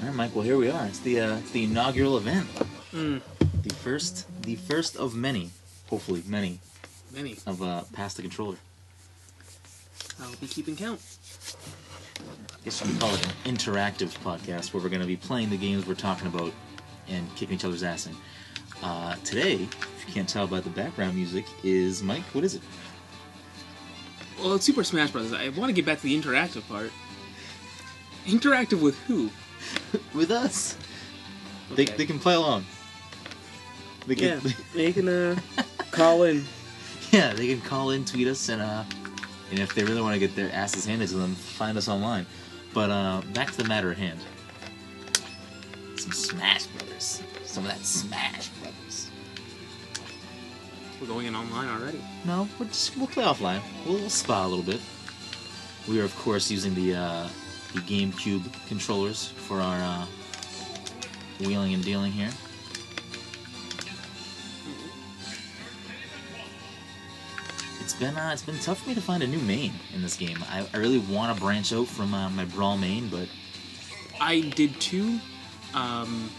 [0.00, 0.34] All right, Mike.
[0.34, 0.86] Well, here we are.
[0.86, 2.46] It's the uh, it's the inaugural event.
[2.92, 3.20] Mm,
[3.62, 5.50] The first, the first of many,
[5.90, 6.60] hopefully many,
[7.12, 7.36] many.
[7.46, 8.56] of uh, Pass the Controller.
[10.20, 11.00] I'll be keeping count.
[12.20, 15.56] I guess could call it an interactive podcast where we're going to be playing the
[15.56, 16.52] games we're talking about
[17.08, 18.14] and kicking each other's ass in.
[18.82, 22.22] Uh, today, if you can't tell by the background music, is Mike.
[22.34, 22.62] What is it?
[24.38, 25.32] Well, it's Super Smash Brothers.
[25.32, 26.92] I want to get back to the interactive part.
[28.26, 29.30] Interactive with who?
[30.14, 30.76] With us.
[31.74, 31.96] They, Okay.
[31.96, 32.64] they can play along.
[34.06, 35.36] They Yeah, can, they can uh,
[35.90, 36.44] call in.
[37.12, 38.84] yeah, they can call in, tweet us, and uh,
[39.50, 42.26] and if they really want to get their asses handed to them, find us online.
[42.74, 44.20] But uh, back to the matter at hand.
[45.96, 47.22] Some Smash Brothers.
[47.44, 49.10] Some of that Smash Brothers.
[51.00, 52.00] We're going in online already.
[52.24, 53.60] No, we'll just we'll play offline.
[53.86, 54.80] We'll, we'll spa a little bit.
[55.88, 57.28] We are of course using the uh,
[57.74, 60.06] the GameCube controllers for our uh,
[61.40, 62.30] wheeling and dealing here.
[67.80, 70.16] It's been uh, it's been tough for me to find a new main in this
[70.16, 70.38] game.
[70.50, 73.28] I, I really want to branch out from uh, my brawl main, but
[74.20, 75.18] I did too,
[75.74, 76.30] um,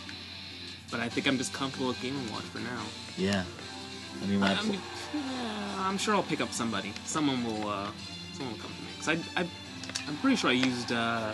[0.92, 2.84] but I think I'm just comfortable with Game & Watch for now.
[3.18, 3.44] yeah.
[4.22, 4.76] I mean, I, pl-
[5.78, 6.92] I'm, sure I'll pick up somebody.
[7.06, 7.70] Someone will.
[7.70, 7.90] Uh,
[8.34, 8.90] someone will come to me.
[8.98, 9.48] Cause I, I,
[10.08, 10.92] I'm pretty sure I used.
[10.92, 11.34] Uh,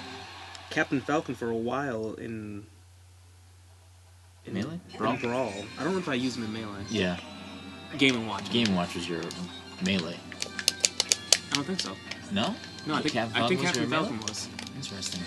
[0.70, 2.66] Captain Falcon for a while in.
[4.46, 4.80] in Melee?
[4.98, 5.18] Brawl.
[5.18, 5.32] Brawl?
[5.52, 5.66] Brawl.
[5.80, 6.84] I don't know if I used him in Melee.
[6.90, 7.18] yeah,
[7.98, 8.50] Game & Watch.
[8.52, 9.22] Game Watch was your
[9.86, 10.18] melee.
[11.52, 11.94] I don't think so.
[12.32, 12.56] No,
[12.88, 14.04] No, I think Cap I think Falcon was your Captain melee?
[14.10, 14.50] Falcon was.
[14.76, 15.22] Interesting.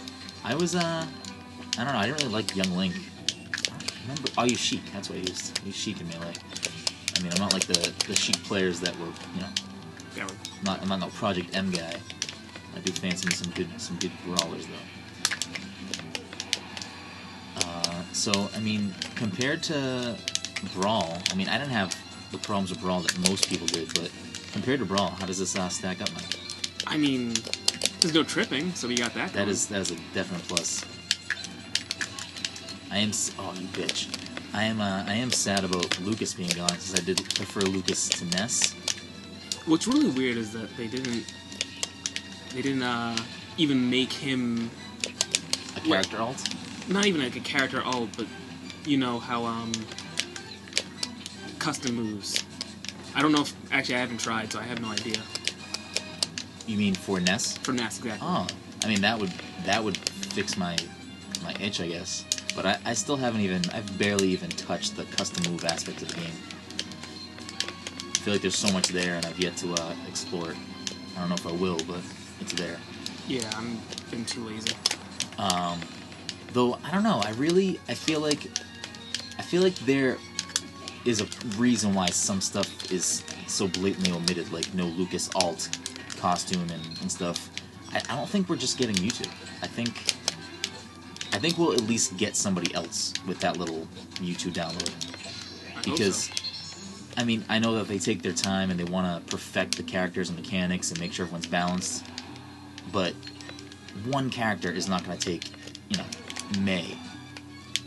[0.45, 1.07] I was uh,
[1.79, 1.99] I don't know.
[1.99, 2.95] I didn't really like Young Link.
[2.95, 4.29] I don't remember?
[4.37, 4.83] Oh, you Sheik.
[4.93, 5.59] That's what I used.
[5.63, 6.35] I used Sheik in melee.
[7.17, 9.49] I mean, I'm not like the the Sheik players that were, you know,
[10.17, 11.95] Yeah, I'm not I'm not no Project M guy.
[12.77, 14.75] I do fancy some good some good brawlers though.
[17.57, 20.17] Uh, so I mean, compared to
[20.75, 21.97] Brawl, I mean, I didn't have
[22.31, 24.11] the problems with Brawl that most people did, but
[24.53, 26.25] compared to Brawl, how does this uh, stack up, Mike?
[26.87, 27.35] I mean,
[28.01, 29.33] there's no tripping, so we got that.
[29.33, 29.49] That going.
[29.49, 30.85] is that is a definite plus.
[32.91, 34.09] I am oh you bitch.
[34.55, 38.09] I am uh, I am sad about Lucas being gone since I did prefer Lucas
[38.09, 38.75] to Ness.
[39.67, 41.25] What's really weird is that they didn't.
[42.55, 43.17] They didn't uh,
[43.57, 44.71] even make him
[45.77, 46.43] A character alt.
[46.89, 48.27] not even like a character alt, but
[48.85, 49.73] you know how um
[51.59, 52.43] custom moves.
[53.15, 55.21] I don't know if actually I haven't tried, so I have no idea.
[56.67, 57.57] You mean for Ness?
[57.59, 58.27] For Ness, exactly.
[58.27, 58.47] Oh,
[58.85, 59.33] I mean that would
[59.65, 60.77] that would fix my
[61.43, 62.25] my itch, I guess.
[62.55, 66.09] But I, I still haven't even I've barely even touched the custom move aspect of
[66.09, 66.33] the game.
[68.15, 70.57] I feel like there's so much there and I've yet to uh, explore it.
[71.17, 72.01] I don't know if I will, but
[72.41, 72.79] it's there.
[73.27, 73.79] Yeah, I'm
[74.11, 74.75] been too lazy.
[75.39, 75.81] Um,
[76.53, 77.21] though I don't know.
[77.25, 78.51] I really I feel like
[79.39, 80.19] I feel like there
[81.05, 81.27] is a
[81.57, 85.69] reason why some stuff is so blatantly omitted, like no Lucas alt
[86.19, 87.51] costume and, and stuff.
[87.93, 89.27] I, I don't think we're just getting Mewtwo.
[89.63, 90.15] I think
[91.33, 94.91] I think we'll at least get somebody else with that little Mewtwo download
[95.77, 97.15] I because so.
[97.17, 99.83] I mean I know that they take their time and they want to perfect the
[99.83, 102.05] characters and mechanics and make sure everyone's balanced,
[102.93, 103.15] but
[104.07, 105.51] one character is not going to take
[105.89, 106.05] you know
[106.61, 106.97] May,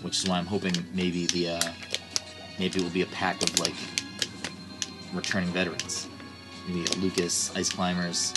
[0.02, 1.72] which is why I'm hoping maybe the uh,
[2.60, 3.74] maybe it will be a pack of like
[5.14, 6.08] returning veterans,
[6.68, 8.34] maybe Lucas, Ice Climbers.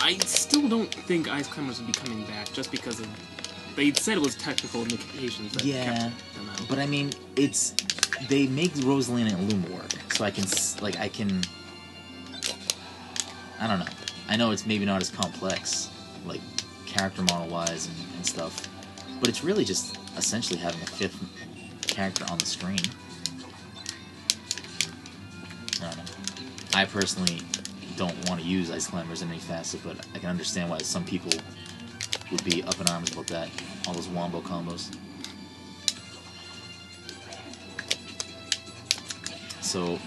[0.00, 3.08] I still don't think Ice Climbers would be coming back just because of.
[3.76, 6.66] They said it was technical limitations that Yeah, kept them out.
[6.68, 7.74] But I mean, it's
[8.28, 10.44] they make Rosalina and Luma work, so I can
[10.80, 11.42] like I can.
[13.60, 13.86] I don't know.
[14.28, 15.90] I know it's maybe not as complex,
[16.26, 16.40] like
[16.86, 18.68] character model wise and, and stuff,
[19.20, 21.18] but it's really just essentially having a fifth
[21.86, 22.80] character on the screen.
[25.82, 26.82] I.
[26.82, 27.40] I personally
[27.96, 31.04] don't want to use Ice Climbers in any facet, but I can understand why some
[31.04, 31.32] people
[32.30, 33.48] would be up in arms about that.
[33.86, 34.94] All those wombo combos.
[39.60, 39.98] So,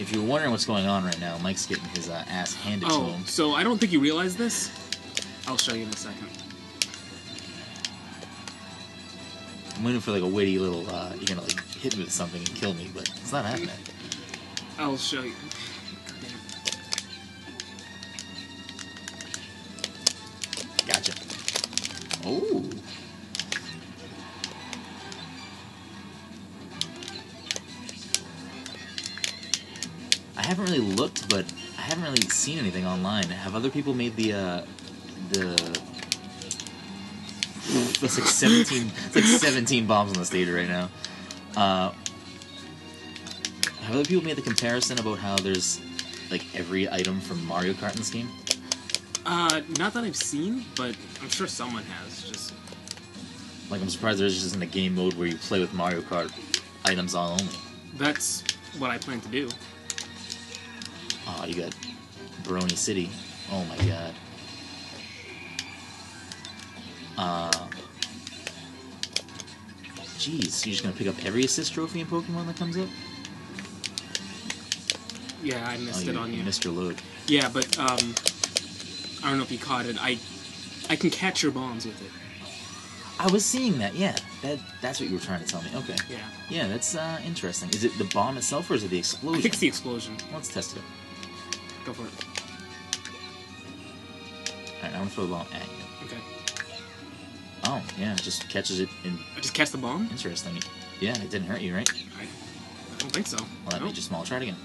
[0.00, 2.94] if you're wondering what's going on right now, Mike's getting his uh, ass handed to
[2.94, 3.26] oh, him.
[3.26, 4.70] so I don't think you realize this.
[5.46, 6.26] I'll show you in a second.
[9.76, 12.40] I'm waiting for like a witty little, uh, you're gonna like hit me with something
[12.40, 13.68] and kill me, but it's not happening.
[14.78, 15.34] I'll show you.
[20.86, 21.12] Gotcha.
[22.24, 22.64] Oh.
[30.50, 31.44] Haven't really looked, but
[31.78, 33.24] I haven't really seen anything online.
[33.24, 34.62] Have other people made the uh,
[35.30, 35.44] the
[38.00, 38.90] That's like seventeen.
[39.06, 40.88] it's like seventeen bombs on the stage right now.
[41.56, 41.92] Uh,
[43.82, 45.80] have other people made the comparison about how there's
[46.30, 48.28] like every item from Mario Kart in this game?
[49.26, 52.22] Uh, not that I've seen, but I'm sure someone has.
[52.28, 52.52] Just
[53.70, 56.32] Like I'm surprised there's just in a game mode where you play with Mario Kart
[56.86, 57.54] items on only.
[57.96, 58.42] that's
[58.78, 59.48] what I plan to do.
[61.50, 61.74] You got
[62.44, 63.10] Baroni City.
[63.50, 64.14] Oh my god.
[67.18, 67.50] Uh.
[70.16, 72.88] Jeez, you're just gonna pick up every assist trophy in Pokemon that comes up?
[75.42, 76.44] Yeah, I missed oh, it on you.
[76.44, 77.02] missed your load.
[77.26, 78.14] Yeah, but um,
[79.24, 79.96] I don't know if you caught it.
[80.00, 80.18] I
[80.88, 82.12] I can catch your bombs with it.
[83.18, 83.96] I was seeing that.
[83.96, 85.70] Yeah, that that's what you were trying to tell me.
[85.74, 85.96] Okay.
[86.08, 86.18] Yeah,
[86.48, 87.70] Yeah, that's uh, interesting.
[87.70, 89.44] Is it the bomb itself or is it the explosion?
[89.46, 90.16] it's the explosion.
[90.32, 90.82] Let's test it.
[91.84, 92.12] Go for it.
[94.76, 96.06] Alright, I'm gonna throw the ball at you.
[96.06, 96.18] Okay.
[97.64, 99.18] Oh, yeah, just catches it in.
[99.36, 100.08] I just catch the bomb.
[100.10, 100.58] Interesting.
[101.00, 101.88] Yeah, it didn't hurt you, right?
[102.18, 103.36] I, I don't think so.
[103.36, 103.86] Well, that No.
[103.86, 104.24] made you small.
[104.24, 104.56] Try it again.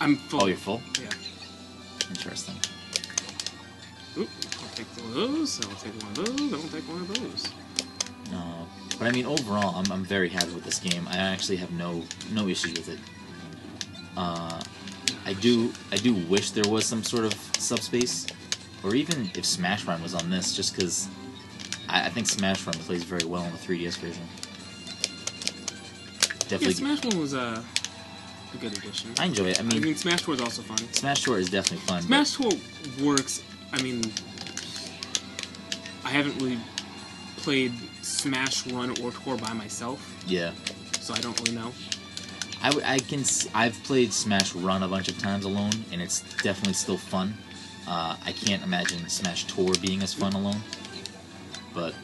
[0.00, 0.42] I'm full.
[0.42, 0.80] Oh, you're full?
[1.00, 1.08] Yeah.
[2.10, 2.54] Interesting.
[4.18, 4.28] Oop,
[4.62, 5.60] I'll take one of those.
[5.64, 6.52] I'll take one of those.
[6.52, 7.48] I'll take one of those.
[8.30, 8.66] No,
[8.98, 11.06] but I mean overall, I'm, I'm very happy with this game.
[11.08, 12.02] I actually have no
[12.32, 12.98] no issues with it.
[14.16, 14.60] Uh,
[15.32, 18.26] I do I do wish there was some sort of subspace,
[18.84, 21.08] or even if Smash Run was on this, just because
[21.88, 24.22] I, I think Smash Run plays very well on the 3DS version.
[26.50, 26.66] Definitely.
[26.66, 27.62] Yeah, Smash Run was uh,
[28.52, 29.10] a good addition.
[29.18, 29.58] I enjoy it.
[29.58, 30.76] I I mean, mean, Smash Tour is also fun.
[30.92, 32.02] Smash Tour is definitely fun.
[32.02, 32.52] Smash Tour
[33.02, 33.42] works.
[33.72, 34.02] I mean,
[36.04, 36.58] I haven't really
[37.38, 40.52] played Smash Run or Tour by myself, yeah,
[41.00, 41.72] so I don't really know.
[42.62, 43.24] I, I can
[43.54, 47.34] I've played Smash Run a bunch of times alone, and it's definitely still fun.
[47.86, 50.60] Uh, I can't imagine Smash Tour being as fun alone,
[51.74, 51.94] but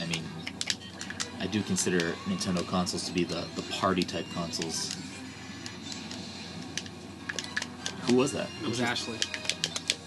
[0.00, 0.24] I mean,
[1.40, 4.96] I do consider Nintendo consoles to be the, the party type consoles.
[8.08, 8.48] Who was that?
[8.62, 9.18] It was Ashley.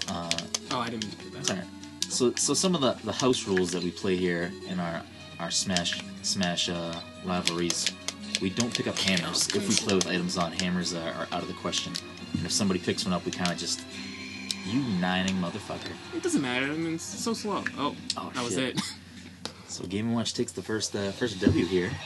[0.09, 0.29] Uh,
[0.71, 1.45] Oh, I didn't do that.
[1.45, 1.61] Sorry.
[2.09, 5.01] So, so some of the, the house rules that we play here in our
[5.39, 7.91] our Smash Smash uh, rivalries,
[8.41, 9.47] we don't pick up hammers.
[9.55, 11.93] If we play with items on, hammers are, are out of the question.
[12.33, 13.81] And if somebody picks one up, we kind of just
[14.65, 15.91] you nining motherfucker.
[16.15, 16.65] It doesn't matter.
[16.65, 17.63] I mean, it's so slow.
[17.77, 18.79] Oh, Oh, that was it.
[19.67, 21.91] So Game Watch takes the first uh, first W here.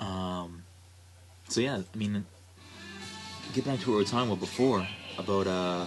[0.00, 0.62] Um,
[1.48, 2.24] so yeah, I mean,
[3.54, 4.86] get back to what we were talking about before
[5.18, 5.86] about uh.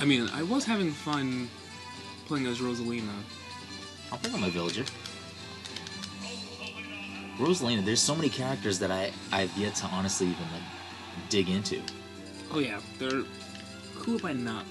[0.00, 1.48] I mean, I was having fun
[2.26, 3.12] playing as Rosalina.
[4.12, 4.84] I'll pick on my villager.
[7.38, 10.62] Rosalina, there's so many characters that I I've yet to honestly even like
[11.28, 11.80] dig into.
[12.52, 13.24] Oh yeah, they're.
[13.94, 14.64] Who have I not?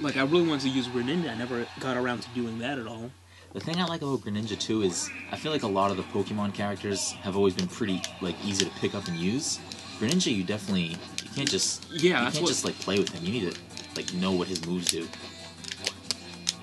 [0.00, 1.30] Like, I really wanted to use Greninja.
[1.30, 3.10] I never got around to doing that at all.
[3.54, 6.02] The thing I like about Greninja too is I feel like a lot of the
[6.04, 9.58] Pokemon characters have always been pretty like easy to pick up and use.
[9.98, 10.98] Greninja, you definitely
[11.36, 13.24] can't just Yeah, you that's can't what- just like play with him.
[13.24, 13.60] You need to
[13.94, 15.06] like know what his moves do.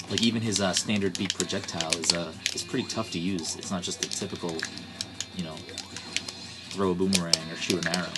[0.10, 3.56] Like even his uh, standard beat projectile is uh is pretty tough to use.
[3.56, 4.56] It's not just the typical,
[5.38, 5.56] you know,
[6.70, 8.10] throw a boomerang or shoot an arrow.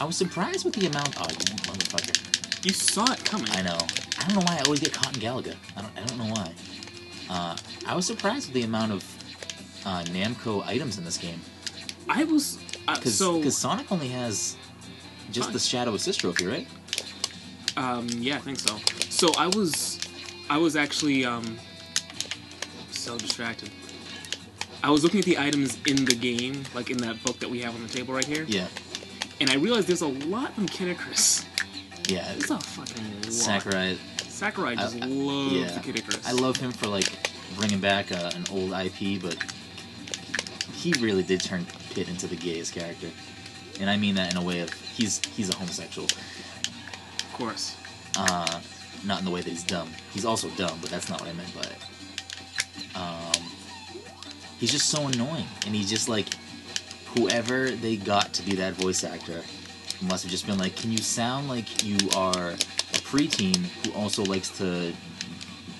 [0.00, 1.14] I was surprised with the amount.
[1.20, 1.36] Oh, you
[1.68, 2.64] motherfucker!
[2.64, 3.48] You saw it coming.
[3.52, 3.78] I know.
[4.18, 5.56] I don't know why I always get caught in Galaga.
[5.76, 5.92] I don't.
[5.96, 6.52] I don't know why.
[7.30, 9.04] Uh, I was surprised with the amount of
[9.86, 11.40] uh, Namco items in this game
[12.08, 12.58] I was.
[12.86, 14.56] Uh, because so, Sonic only has
[15.30, 15.52] just Fine.
[15.52, 16.66] the Shadow Assist trophy, right?
[17.76, 18.76] um, yeah, I think so.
[19.10, 20.00] So I was,
[20.50, 21.58] I was actually um,
[22.90, 23.70] so distracted.
[24.82, 27.60] I was looking at the items in the game, like in that book that we
[27.60, 28.66] have on the table right here, Yeah.
[29.40, 31.44] and I realized there's a lot from Kid Icarus.
[32.08, 32.32] Yeah.
[32.32, 33.32] It's a fucking lot.
[33.32, 33.98] Sakurai.
[34.22, 35.70] Sakurai just I- I- loves yeah.
[35.72, 36.26] the Kid Icarus.
[36.26, 37.12] I love him for like
[37.56, 39.36] bringing back uh, an old IP, but
[40.72, 41.66] he really did turn
[41.98, 43.08] Pit into the gayest character,
[43.80, 46.06] and I mean that in a way of he's he's a homosexual.
[46.06, 47.74] of course.
[48.16, 48.60] Uh,
[49.04, 49.90] not in the way that he's dumb.
[50.14, 52.96] He's also dumb, but that's not what I meant by it.
[52.96, 53.42] Um,
[54.60, 56.28] he's just so annoying, and he's just like
[57.16, 59.42] whoever they got to be that voice actor
[60.02, 64.22] must have just been like, "Can you sound like you are a preteen who also
[64.22, 64.92] likes to,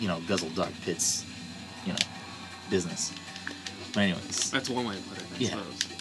[0.00, 1.25] you know, guzzle Dark Pit's,
[1.87, 1.98] you know,
[2.70, 3.12] business?"
[3.94, 5.48] But anyways, That's one way to put it, I Yeah.
[5.50, 5.98] suppose.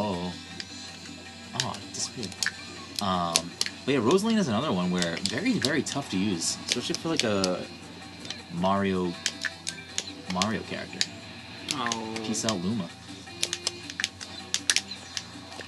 [0.00, 0.32] Oh.
[1.60, 2.28] Oh, it disappeared.
[3.02, 3.50] Um,
[3.84, 7.24] but yeah, Rosalina is another one where very, very tough to use, especially for like
[7.24, 7.64] a
[8.52, 9.12] Mario
[10.32, 11.00] Mario character.
[11.72, 12.14] Oh.
[12.22, 12.88] Peace out, Luma.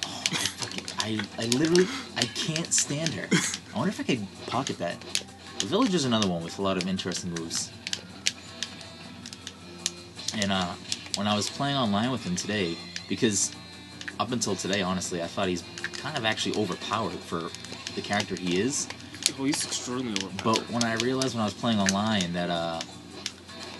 [0.07, 3.27] Oh, I, fucking, I, I literally, I can't stand her.
[3.75, 5.01] I wonder if I could pocket that.
[5.59, 7.73] The Villager is another one with a lot of interesting moves.
[10.37, 10.73] And uh,
[11.17, 12.77] when I was playing online with him today,
[13.09, 13.51] because
[14.21, 17.50] up until today, honestly, I thought he's kind of actually overpowered for
[17.95, 18.87] the character he is.
[19.39, 20.45] Oh, he's extremely overpowered.
[20.45, 22.81] But when I realized when I was playing online that uh,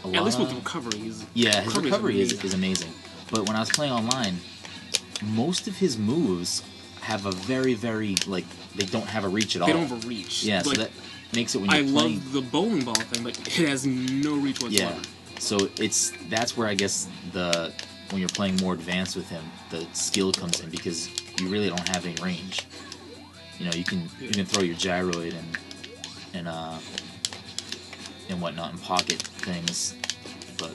[0.03, 2.47] a lot At least with of- the recovery, he's yeah, his recovery is, amazing.
[2.47, 2.93] is amazing.
[3.31, 4.37] But when I was playing online,
[5.23, 6.63] most of his moves
[7.03, 9.69] have a very, very like they don't have a reach at all.
[9.69, 10.43] they don't have a reach.
[10.43, 10.91] yeah, so that
[11.35, 12.15] makes it when you're I playing.
[12.15, 14.95] love the bowling ball thing, but it has no reach whatsoever.
[14.95, 17.73] yeah, so it's that's where I guess the
[18.11, 21.09] when you're playing more advanced with him, the skill comes in because
[21.41, 22.67] you really don't have any range.
[23.59, 25.59] You know, you can you can throw your gyroid and
[26.35, 26.79] and uh
[28.29, 29.95] and whatnot and pocket things,
[30.59, 30.73] but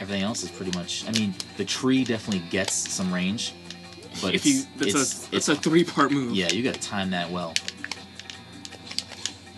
[0.00, 1.06] everything else is pretty much.
[1.08, 3.54] I mean, the tree definitely gets some range,
[4.20, 6.34] but if it's, you, that's it's, a it's a three part move.
[6.34, 7.54] yeah, you got to time that well.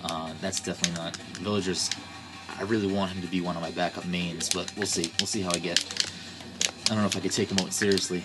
[0.05, 1.91] Uh, that's definitely not villagers.
[2.59, 5.11] I really want him to be one of my backup mains, but we'll see.
[5.19, 5.83] We'll see how I get.
[6.87, 8.23] I don't know if I could take him out seriously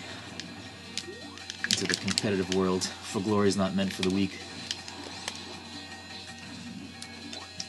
[1.64, 2.84] into the competitive world.
[2.84, 4.38] For glory is not meant for the weak.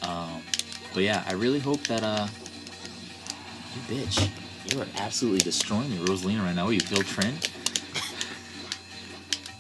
[0.02, 0.42] Um,
[0.94, 2.28] but yeah, I really hope that uh,
[3.76, 4.30] you bitch,
[4.72, 6.66] you are absolutely destroying me, Rosalina, right now.
[6.66, 7.52] Are you Bill Trent?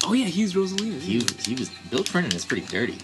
[0.03, 0.99] Oh yeah, he's Rosalina.
[0.99, 2.97] He he was Bill Trenton is pretty dirty.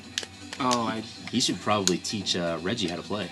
[0.60, 3.30] Oh, I He should probably teach uh, Reggie how to play.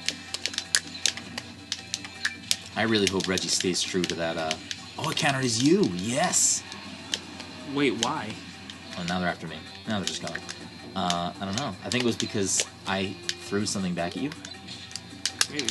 [2.76, 4.38] I really hope Reggie stays true to that.
[4.38, 4.52] Uh,
[4.98, 5.84] oh, it countered as you.
[5.96, 6.64] Yes.
[7.74, 7.94] wait.
[8.04, 8.34] Why?
[8.98, 9.58] Oh, now they're after me.
[9.88, 10.38] Now they're just gone.
[10.96, 11.74] Uh, I don't know.
[11.84, 14.30] I think it was because I threw something back at you.
[15.52, 15.66] Maybe.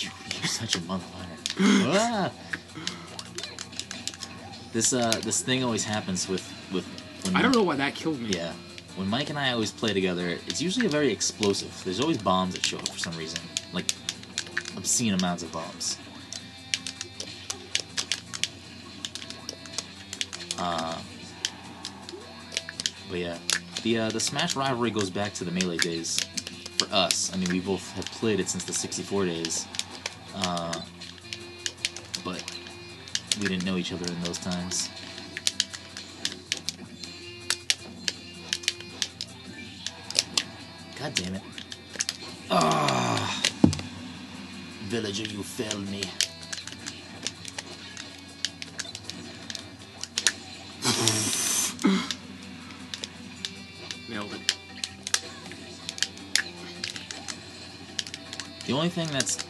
[0.00, 1.02] You- You're such a motherfucker.
[1.60, 2.30] ah!
[4.72, 6.86] This uh, this thing always happens with with.
[7.24, 8.30] When I don't know why that killed me.
[8.30, 8.52] Yeah.
[8.96, 11.72] When Mike and I always play together, it's usually a very explosive.
[11.84, 13.40] There's always bombs that show up for some reason.
[13.72, 13.86] Like
[14.80, 15.98] obscene amounts of bombs.
[20.58, 20.98] Uh,
[23.10, 23.38] but yeah,
[23.82, 26.18] the uh, the Smash rivalry goes back to the Melee days.
[26.78, 29.66] For us, I mean, we both have played it since the 64 days.
[30.34, 30.80] Uh,
[32.24, 32.42] but
[33.38, 34.88] we didn't know each other in those times.
[40.98, 41.42] God damn it.
[42.50, 43.40] Ah.
[45.00, 46.02] Villager, you failed me.
[54.10, 54.56] Nailed it.
[58.66, 59.42] The only thing that's.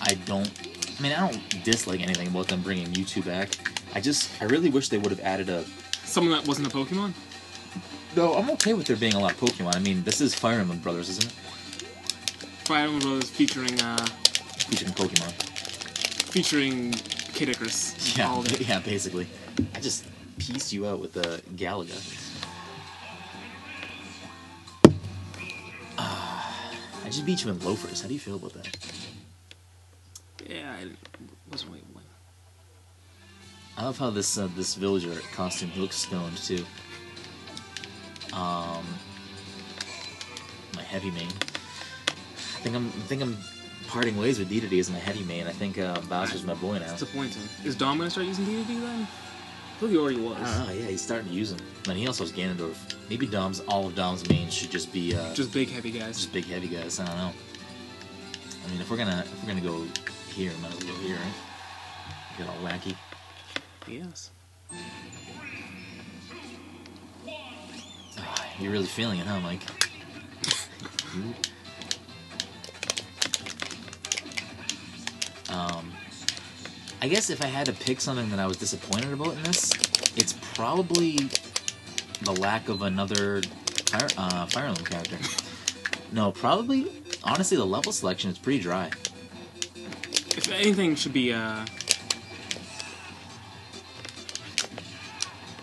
[0.00, 0.50] I don't.
[0.98, 3.50] I mean, I don't dislike anything about them bringing Mewtwo back.
[3.94, 4.30] I just.
[4.40, 5.66] I really wish they would have added a.
[6.04, 7.12] Someone that wasn't a Pokemon.
[8.16, 9.76] No, I'm okay with there being a lot of Pokemon.
[9.76, 11.34] I mean, this is Fire Emblem Brothers, isn't it?
[12.70, 13.96] Fire Brothers featuring uh
[14.68, 15.32] Featuring Pokemon.
[16.30, 16.92] featuring
[17.34, 18.16] Kid Icarus.
[18.16, 19.26] Yeah, yeah, basically.
[19.74, 20.06] I just
[20.38, 21.98] pieced you out with the Galaga.
[25.98, 26.72] Ah,
[27.04, 28.02] I just beat you in loafers.
[28.02, 28.68] How do you feel about that?
[30.48, 30.86] Yeah, I
[31.50, 31.88] wasn't waiting.
[33.76, 36.64] I love how this uh, this villager costume looks stoned too.
[38.32, 38.86] Um,
[40.76, 41.32] my heavy main.
[42.70, 43.36] I think I'm I think I'm
[43.88, 45.48] parting ways with Dedede as my heavy main.
[45.48, 46.92] I think uh, Bowser's my boy now.
[46.92, 47.42] Disappointing.
[47.64, 49.02] Is Dom gonna start using DDD then?
[49.02, 50.36] I thought he already was.
[50.36, 50.76] Don't.
[50.78, 51.58] Yeah, he's starting to use him.
[51.88, 52.76] And he also has Ganondorf.
[53.08, 56.16] Maybe Dom's all of Dom's mains should just be uh, Just big heavy guys.
[56.18, 57.00] just big heavy guys.
[57.00, 57.32] I don't know.
[58.64, 59.84] I mean, if we're gonna if we're gonna go
[60.32, 62.38] here, might as well go here, right?
[62.38, 62.94] Get all wacky.
[63.88, 64.30] Yes.
[68.16, 69.62] Ah, you're really feeling it, huh, Mike?
[77.02, 79.72] I guess if I had to pick something that I was disappointed about in this,
[80.16, 81.16] it's probably
[82.22, 83.40] the lack of another
[83.90, 85.16] Fire, uh, Fire Emblem character.
[86.12, 86.90] No, probably,
[87.24, 88.90] honestly, the level selection is pretty dry.
[90.36, 91.64] If anything should be uh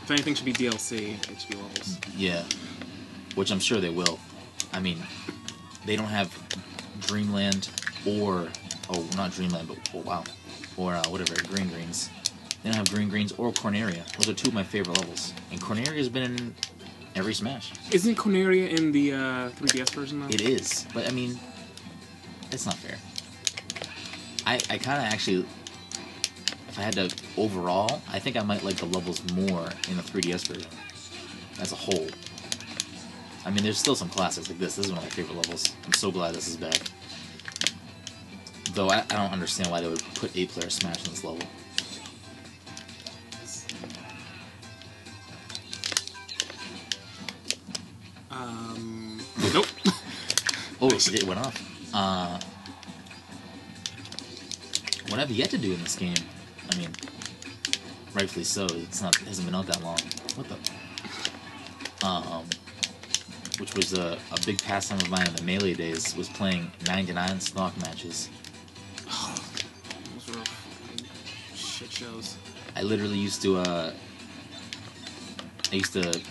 [0.03, 1.99] if anything should be DLC, it should be levels.
[2.15, 2.43] Yeah,
[3.35, 4.19] which I'm sure they will.
[4.73, 4.99] I mean,
[5.85, 6.31] they don't have
[7.01, 7.69] Dreamland
[8.05, 8.47] or
[8.89, 10.23] oh, not Dreamland, but oh wow,
[10.77, 12.09] or uh, whatever Green Greens.
[12.63, 14.05] They don't have Green Greens or Corneria.
[14.17, 16.55] Those are two of my favorite levels, and Corneria's been in
[17.15, 17.71] Every Smash.
[17.91, 20.27] Isn't Corneria in the uh, 3DS version though?
[20.27, 21.39] It is, but I mean,
[22.51, 22.97] it's not fair.
[24.45, 25.45] I I kind of actually,
[26.67, 30.03] if I had to overall, I think I might like the levels more in the
[30.03, 30.71] 3DS version
[31.59, 32.07] as a whole.
[33.45, 34.75] I mean, there's still some classics like this.
[34.75, 35.73] This is one of my favorite levels.
[35.85, 36.81] I'm so glad this is back.
[38.77, 41.41] Though I, I don't understand why they would put eight player Smash in this level.
[48.29, 49.19] Um,
[49.51, 49.65] nope.
[50.79, 51.91] Oh, it went off.
[51.91, 52.39] Uh,
[55.09, 56.13] what I've yet to do in this game,
[56.71, 56.89] I mean,
[58.13, 58.65] rightfully so.
[58.65, 59.97] It's not it hasn't been out that long.
[60.35, 62.05] What the?
[62.05, 62.45] Um,
[63.57, 67.39] which was a, a big pastime of mine in the melee days was playing 99
[67.39, 68.29] stock matches.
[72.77, 73.91] I literally used to uh,
[75.71, 76.21] I used to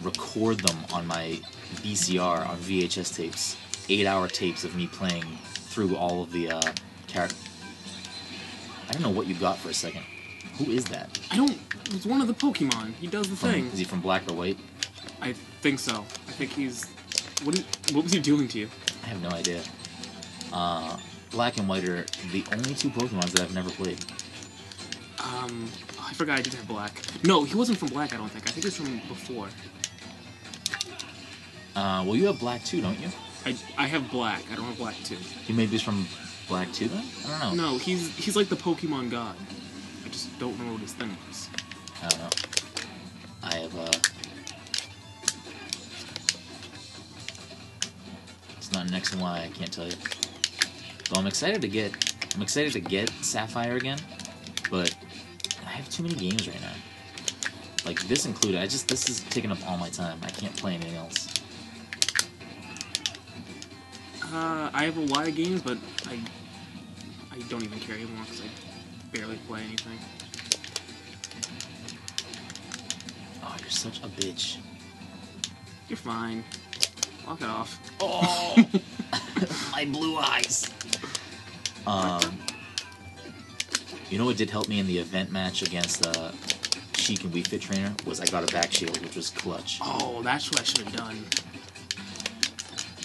[0.00, 1.40] record them on my
[1.82, 3.56] VCR on VHS tapes,
[3.88, 5.24] eight hour tapes of me playing
[5.54, 6.62] through all of the uh,
[7.08, 7.36] character.
[8.88, 10.04] I don't know what you got for a second.
[10.58, 11.18] Who is that?
[11.32, 11.58] I don't.
[11.90, 12.94] It's one of the Pokemon.
[13.00, 13.66] He does the From- thing.
[13.66, 14.58] Is he from Black or White?
[15.20, 16.02] I think so.
[16.28, 16.84] I think he's.
[17.42, 17.58] What?
[17.58, 18.68] Is, what was he doing to you?
[19.02, 19.62] I have no idea.
[20.52, 20.96] Uh,
[21.32, 23.98] Black and White are the only two Pokemons that I've never played.
[25.28, 25.68] Um,
[25.98, 27.02] oh, I forgot I did have Black.
[27.24, 28.14] No, he wasn't from Black.
[28.14, 28.48] I don't think.
[28.48, 29.48] I think he was from before.
[31.76, 33.08] Uh, well, you have Black too, don't you?
[33.44, 34.42] I I have Black.
[34.50, 35.16] I don't have Black too.
[35.16, 36.06] He maybe is from
[36.48, 37.04] Black too, then?
[37.26, 37.72] I don't know.
[37.72, 39.36] No, he's he's like the Pokemon god.
[40.04, 41.48] I just don't know what his thing was.
[42.02, 42.30] I don't know.
[43.42, 43.90] I have uh
[48.56, 49.96] It's not an X and Y, I can't tell you.
[51.10, 51.92] Well I'm excited to get
[52.34, 53.98] I'm excited to get Sapphire again,
[54.70, 54.94] but
[55.78, 56.72] have too many games right now.
[57.86, 58.60] Like this included.
[58.60, 60.18] I just this is taking up all my time.
[60.22, 61.28] I can't play anything else.
[64.22, 66.18] Uh, I have a lot of games, but I
[67.32, 69.98] I don't even care anymore because I barely play anything.
[73.42, 74.58] Oh, you're such a bitch.
[75.88, 76.44] You're fine.
[77.26, 77.78] Walk it off.
[78.00, 78.56] Oh,
[79.72, 80.70] my blue eyes.
[81.86, 82.38] Um,
[84.10, 86.32] you know what did help me in the event match against uh,
[86.96, 89.78] Sheik and Wii Fit Trainer was I got a back shield, which was clutch.
[89.82, 91.24] Oh, that's what I should have done.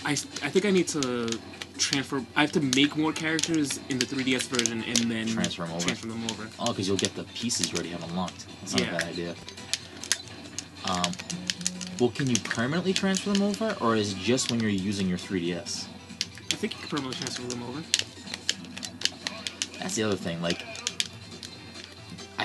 [0.06, 1.30] I, I think I need to
[1.78, 2.24] transfer.
[2.36, 5.86] I have to make more characters in the 3DS version and then Transfer 'em over.
[5.86, 6.50] Transfer them over.
[6.60, 8.46] Oh, because you'll get the pieces you already have unlocked.
[8.62, 8.88] That's not Yeah.
[8.96, 9.36] a bad idea.
[10.86, 11.12] Um,
[12.00, 15.18] well, can you permanently transfer them over, or is it just when you're using your
[15.18, 15.86] 3DS?
[16.52, 17.82] I think you can permanently transfer them over.
[19.80, 20.42] That's the other thing.
[20.42, 20.64] Like,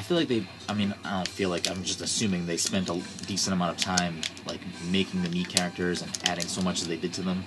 [0.09, 0.42] feel like they.
[0.68, 3.85] I mean, I don't feel like I'm just assuming they spent a decent amount of
[3.85, 7.44] time like making the Mii characters and adding so much as they did to them.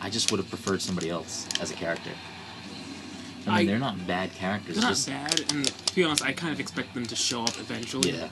[0.00, 2.10] I just would have preferred somebody else as a character.
[3.46, 4.74] I mean, I- they're not bad characters.
[4.76, 7.42] They're not just bad, and to be honest, I kind of expect them to show
[7.42, 8.12] up eventually.
[8.12, 8.28] yeah.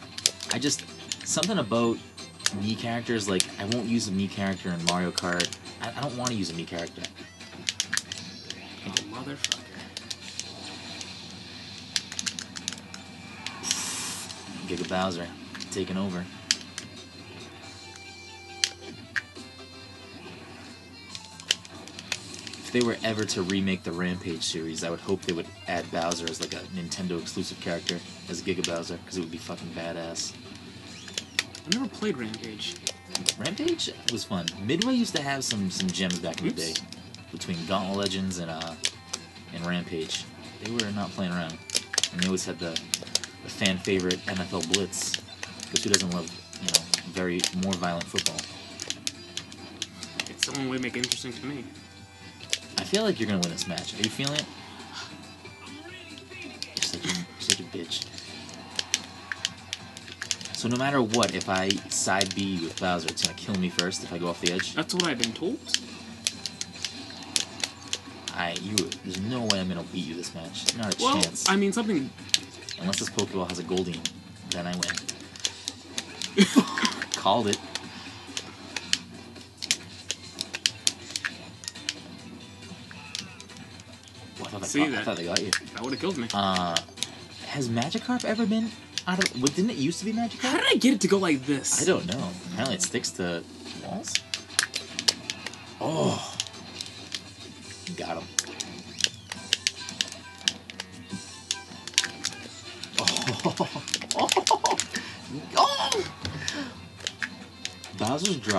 [0.53, 0.85] I just
[1.27, 1.97] something about
[2.61, 3.29] Mii characters.
[3.29, 5.49] Like, I won't use a Mii character in Mario Kart.
[5.81, 7.03] I, I don't want to use a Mii character.
[8.87, 9.60] Oh, motherfucker.
[14.71, 15.27] Giga Bowser
[15.73, 16.25] taking over.
[22.63, 25.91] If they were ever to remake the Rampage series, I would hope they would add
[25.91, 29.71] Bowser as like a Nintendo exclusive character as Giga Bowser because it would be fucking
[29.71, 30.35] badass.
[31.67, 32.77] I never played Rampage.
[33.41, 34.47] Rampage was fun.
[34.63, 36.75] Midway used to have some some gems back in the day
[37.33, 38.75] between Gauntlet Legends and uh
[39.53, 40.25] and Rampage.
[40.63, 41.59] They were not playing around,
[42.13, 42.81] and they always had the
[43.43, 45.17] the fan favorite NFL Blitz.
[45.63, 46.29] Because who doesn't love
[46.61, 46.81] you know
[47.13, 48.37] very more violent football?
[50.29, 51.65] It's the only way to make it interesting to me.
[52.79, 53.95] I feel like you're gonna win this match.
[53.95, 54.45] Are you feeling it?
[56.77, 58.07] You're such a, you're such a bitch.
[60.55, 64.03] So no matter what, if I side B with Bowser, it's gonna kill me first
[64.05, 64.75] if I go off the edge.
[64.75, 65.59] That's what I've been told.
[68.35, 70.77] I you there's no way I'm gonna beat you this match.
[70.77, 71.49] Not a Well, chance.
[71.49, 72.11] I mean, something.
[72.81, 74.01] Unless this Pokeball has a Goldeen,
[74.51, 76.45] then I win.
[77.15, 77.59] Called it.
[84.39, 85.05] Well, I, thought See I, thought, I that?
[85.05, 85.51] thought they got you.
[85.75, 86.29] That would have killed me.
[86.33, 86.77] Uh,
[87.49, 88.71] has Magikarp ever been
[89.07, 89.43] out of?
[89.43, 90.41] What didn't it used to be Magikarp?
[90.41, 91.83] How did I get it to go like this?
[91.83, 92.31] I don't know.
[92.53, 93.43] Apparently, it sticks to
[93.85, 94.15] walls.
[95.81, 96.30] Oh,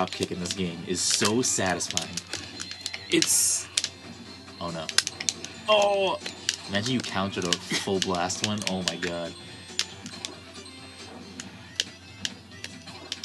[0.02, 2.10] drop kick in this game is so satisfying.
[3.12, 3.68] It's
[4.60, 4.88] Oh no.
[5.70, 6.20] Oh!
[6.70, 8.60] Imagine you countered a full blast one.
[8.72, 9.32] Oh my god.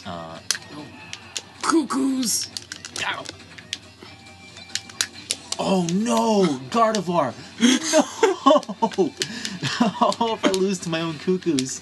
[0.04, 0.38] Uh,
[1.62, 2.50] Cuccos.
[3.06, 3.24] ow.
[5.58, 6.44] Oh no!
[6.68, 7.32] Gardevoir!
[7.58, 9.12] No!
[10.20, 11.80] oh, if I lose to my own Cuccos.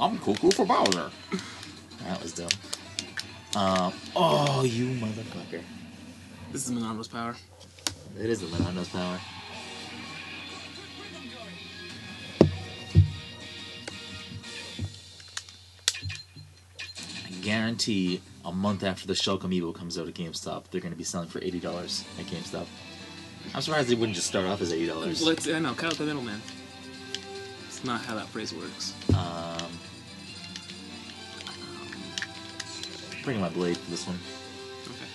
[0.00, 1.10] I'm cuckoo for Bowser.
[2.04, 2.48] That was dumb.
[3.58, 5.62] Uh, oh, you motherfucker.
[6.52, 7.34] This is Monado's power.
[8.20, 9.18] It is the power.
[17.24, 20.98] I guarantee a month after the Shulk Amiibo comes out at GameStop, they're going to
[20.98, 22.66] be selling for eighty dollars at GameStop.
[23.54, 25.22] I'm surprised they wouldn't just start off as eighty dollars.
[25.22, 25.48] Let's.
[25.48, 25.72] I know.
[25.72, 26.42] Cut out the middleman.
[27.68, 28.92] It's not how that phrase works.
[29.14, 29.35] Um,
[33.26, 34.16] bring my blade for this one.
[34.86, 35.10] Okay.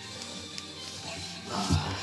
[1.49, 1.97] Ah.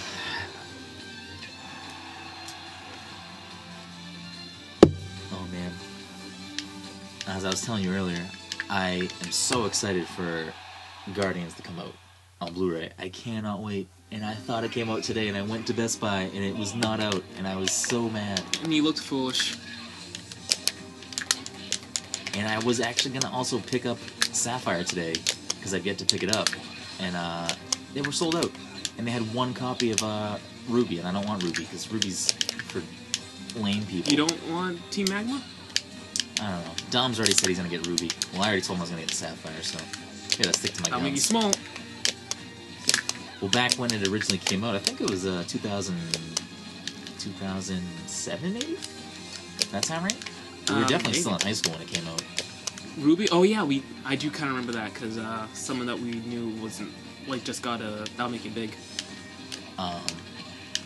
[5.35, 5.71] Oh man.
[7.27, 8.25] As I was telling you earlier,
[8.71, 10.51] I am so excited for
[11.13, 11.93] Guardians to come out
[12.41, 12.91] on Blu-ray.
[12.99, 13.87] I cannot wait.
[14.11, 16.57] And I thought it came out today, and I went to Best Buy, and it
[16.57, 18.43] was not out, and I was so mad.
[18.63, 19.59] And you looked foolish.
[22.33, 23.99] And I was actually gonna also pick up
[24.33, 25.13] Sapphire today,
[25.69, 26.49] because I've yet to pick it up,
[26.99, 27.49] and uh,
[27.93, 28.51] they were sold out.
[28.97, 32.33] And they had one copy of uh, Ruby, and I don't want Ruby because Ruby's
[32.33, 32.83] for
[33.59, 34.11] lame people.
[34.11, 35.43] You don't want Team Magma?
[36.41, 36.73] I don't know.
[36.91, 38.11] Dom's already said he's gonna get Ruby.
[38.33, 40.91] Well, I already told him I was gonna get Sapphire, so I gotta stick to
[40.91, 41.53] my I'll make you small.
[43.43, 45.95] Well, back when it originally came out, I think it was uh, 2000,
[47.19, 48.79] 2007 maybe.
[49.71, 50.17] That time, right?
[50.69, 51.21] We were Um, definitely maybe.
[51.21, 52.23] still in high school when it came out.
[52.97, 53.29] Ruby.
[53.31, 53.83] Oh yeah, we.
[54.05, 56.91] I do kind of remember that because uh, someone that we knew wasn't
[57.27, 58.07] like just got a.
[58.17, 58.75] That'll make it big.
[59.79, 60.03] Um,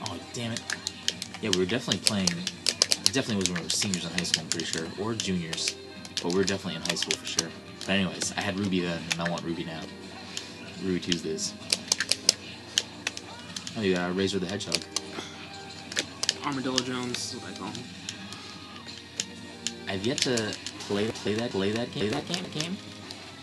[0.03, 0.61] oh damn it!
[1.41, 2.29] Yeah, we were definitely playing.
[2.29, 4.43] It definitely was when we were seniors in high school.
[4.43, 5.75] I'm pretty sure, or juniors,
[6.23, 7.49] but we were definitely in high school for sure.
[7.81, 9.81] But anyways, I had Ruby then, and I want Ruby now.
[10.83, 11.55] Ruby Tuesdays.
[13.77, 14.79] Oh, you got Razor the Hedgehog.
[16.45, 17.35] Armadillo Jones.
[17.35, 17.85] is What I call him.
[19.89, 20.55] I've yet to
[20.93, 22.11] play play that play that game.
[22.11, 22.45] Play that game.
[22.53, 22.77] Game.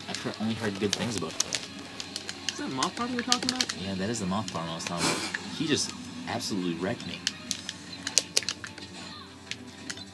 [0.08, 1.34] I've heard, only heard good things about.
[1.34, 1.60] it.
[2.52, 3.74] Is that Moth Party we're talking about?
[3.82, 5.38] Yeah, that is the moth farm I was talking about.
[5.58, 5.92] He just
[6.28, 7.20] absolutely wrecked me.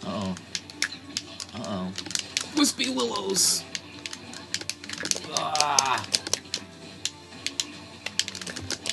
[0.05, 0.35] Uh oh.
[1.55, 1.91] Uh oh.
[2.57, 3.63] Wispy Willows.
[5.37, 6.05] Ah.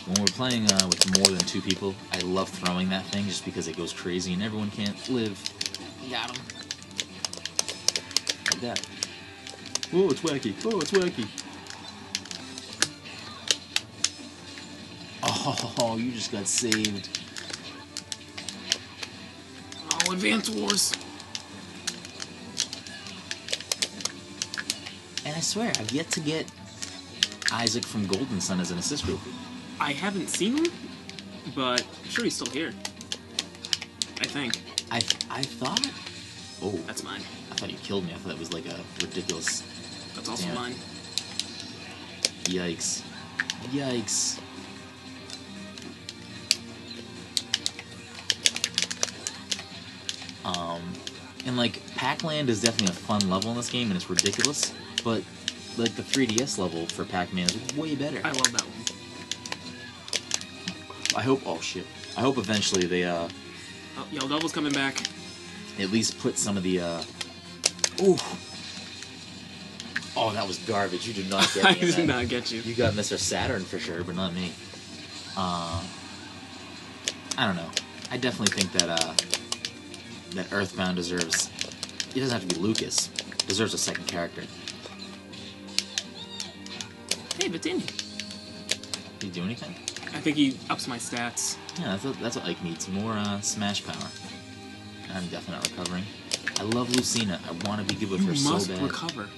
[0.07, 3.45] When we're playing uh, with more than two people, I love throwing that thing just
[3.45, 5.41] because it goes crazy and everyone can't live.
[6.11, 6.43] Got him.
[8.63, 8.81] That.
[9.93, 10.55] Oh, it's wacky.
[10.65, 11.29] Oh, it's wacky.
[15.85, 17.09] Oh, you just got saved.
[19.93, 20.93] Oh, Advance Wars.
[25.27, 26.47] And I swear, I've yet to get
[27.53, 29.21] Isaac from Golden Sun as an assist group.
[29.81, 30.73] I haven't seen him,
[31.57, 32.73] but I'm sure he's still here.
[34.21, 34.63] I think.
[34.91, 34.99] I
[35.29, 35.85] I thought.
[36.63, 37.23] Oh, That's mine.
[37.53, 38.13] I thought you killed me.
[38.15, 39.63] I thought that was like a ridiculous.
[40.15, 40.55] That's also Damn.
[40.55, 40.75] mine.
[42.45, 43.03] Yikes.
[43.71, 44.41] Yikes.
[50.47, 50.81] Um,
[51.47, 54.73] and like Pac-Land is definitely a fun level in this game, and it's ridiculous.
[55.05, 55.23] But
[55.77, 58.21] like the 3DS level for Pac-Man is way better.
[58.25, 58.73] I love that one.
[61.15, 61.43] I hope.
[61.45, 61.87] Oh shit.
[62.17, 63.29] I hope eventually they uh
[63.99, 65.03] Oh, Yellow Devil's coming back.
[65.79, 67.03] at least put some of the uh.
[68.01, 68.17] Ooh.
[70.17, 71.07] Oh, that was garbage.
[71.07, 71.89] You did not get me.
[71.89, 72.61] I did not get you.
[72.61, 73.19] You got Mr.
[73.19, 74.53] Saturn for sure, but not me.
[75.37, 75.83] Uh,
[77.39, 77.71] I don't know.
[78.11, 79.15] I definitely think that uh,
[80.35, 81.51] that Earthbound deserves.
[82.15, 83.09] It doesn't have to be Lucas.
[83.49, 84.43] Deserves a second character.
[87.39, 87.81] Hey, Vitini.
[89.19, 89.75] Did he do anything?
[90.15, 91.57] I think he ups my stats.
[91.79, 92.87] Yeah, that's what, that's what Ike needs.
[92.89, 94.11] More uh, Smash power.
[95.15, 96.05] I'm definitely not recovering.
[96.63, 97.41] I love Lucina.
[97.45, 98.69] I want to be good with You her so bad.
[98.69, 99.29] You must recover.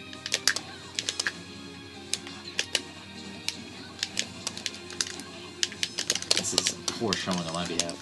[6.37, 7.97] This is a poor showing on my behalf.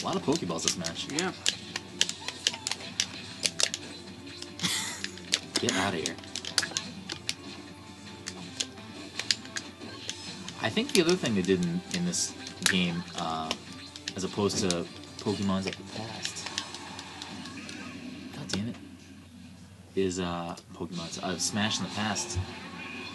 [0.00, 1.08] A lot of Pokeballs this match.
[1.10, 1.32] Yeah.
[5.60, 6.14] Get out of here.
[10.62, 12.32] I think the other thing they did in, in this
[12.66, 13.50] game, uh,
[14.14, 14.86] as opposed to
[15.18, 16.17] Pokemon's of the
[19.98, 21.22] is uh Pokemon.
[21.24, 22.38] I've smashed in the past.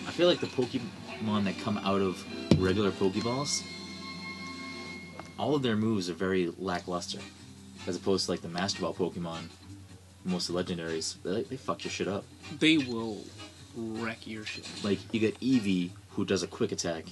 [0.06, 2.24] I feel like the Pokemon that come out of
[2.62, 3.64] regular Pokeballs,
[5.40, 7.20] all of their moves are very lackluster,
[7.88, 9.44] as opposed to like the Master Ball Pokemon,
[10.26, 11.16] most of the legendaries.
[11.24, 12.26] They, they fuck your shit up.
[12.60, 13.18] They will
[13.76, 14.68] wreck your shit.
[14.84, 17.06] Like you get Eevee, who does a quick attack,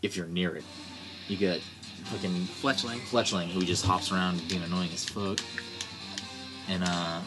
[0.00, 0.64] if you're near it.
[1.28, 1.60] You get
[2.04, 2.30] fucking
[2.62, 2.98] Fletchling.
[3.10, 5.40] Fletchling, who just hops around being annoying as fuck.
[6.68, 7.20] And, uh.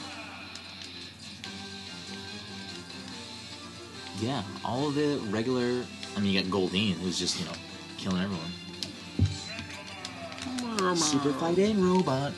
[4.21, 5.83] Yeah, all of the regular.
[6.15, 7.51] I mean, you got Goldeen, who's just, you know,
[7.97, 8.51] killing everyone.
[10.95, 12.31] Super fighting robot.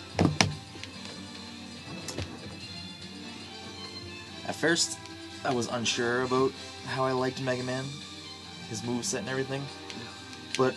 [4.47, 4.97] At first,
[5.43, 6.51] I was unsure about
[6.87, 7.85] how I liked Mega Man,
[8.69, 9.61] his moveset and everything.
[10.57, 10.73] But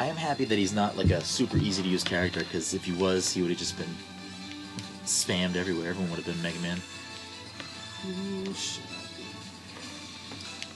[0.00, 2.84] I am happy that he's not like a super easy to use character, because if
[2.84, 3.94] he was, he would have just been
[5.04, 5.90] spammed everywhere.
[5.90, 6.80] Everyone would have been Mega Man.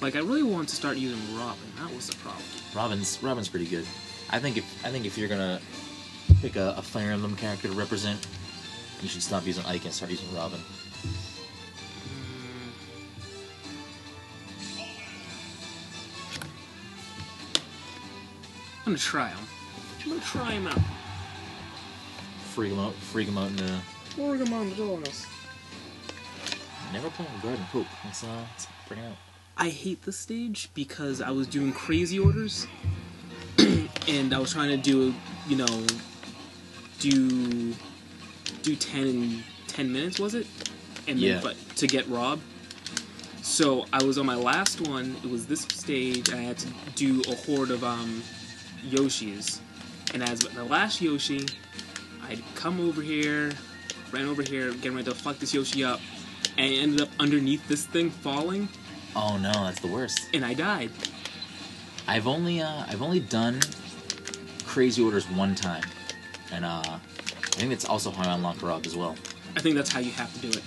[0.01, 1.59] Like I really wanted to start using Robin.
[1.79, 2.45] That was the problem.
[2.75, 3.85] Robin's Robin's pretty good.
[4.31, 5.61] I think if I think if you're gonna
[6.41, 8.27] pick a, a Fire Emblem character to represent,
[9.03, 10.61] you should stop using Ike and start using Robin.
[18.81, 19.39] I'm gonna try him.
[20.03, 20.81] I'm gonna try him out.
[22.55, 23.81] Freak him out, freak him out into
[24.17, 24.75] Orgamon
[26.93, 27.87] never playing Garden Pope.
[28.05, 29.30] Let's uh, let's bring it out.
[29.61, 32.67] I hate the stage because I was doing crazy orders,
[34.09, 35.15] and I was trying to do,
[35.47, 35.87] you know,
[36.99, 37.75] do
[38.63, 40.47] do ten in ten minutes was it?
[41.07, 41.35] And Yeah.
[41.35, 42.41] then, but to get Rob.
[43.43, 45.15] So I was on my last one.
[45.23, 46.33] It was this stage.
[46.33, 48.23] I had to do a horde of um
[48.89, 49.59] Yoshis,
[50.15, 51.47] and as the last Yoshi,
[52.27, 53.53] I'd come over here,
[54.11, 56.01] ran over here, getting ready to fuck this Yoshi up,
[56.57, 58.71] and ended up underneath this thing falling,
[59.17, 60.29] Oh no, that's the worst.
[60.33, 60.91] and I died.
[62.07, 63.61] I've only uh, I've only done
[64.65, 65.85] crazy orders one time,
[66.53, 66.99] and uh, I
[67.57, 69.17] think it's also how I unlock Rob as well.
[69.57, 70.63] I think that's how you have to do it.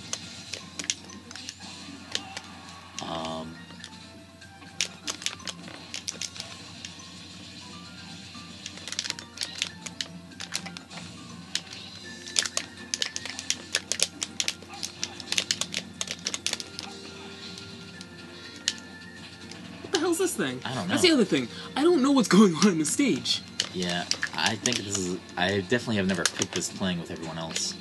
[20.64, 21.48] I don't That's the other thing.
[21.76, 23.42] I don't know what's going on in the stage.
[23.74, 25.18] yeah, I think this is.
[25.36, 27.74] I definitely have never picked this playing with everyone else,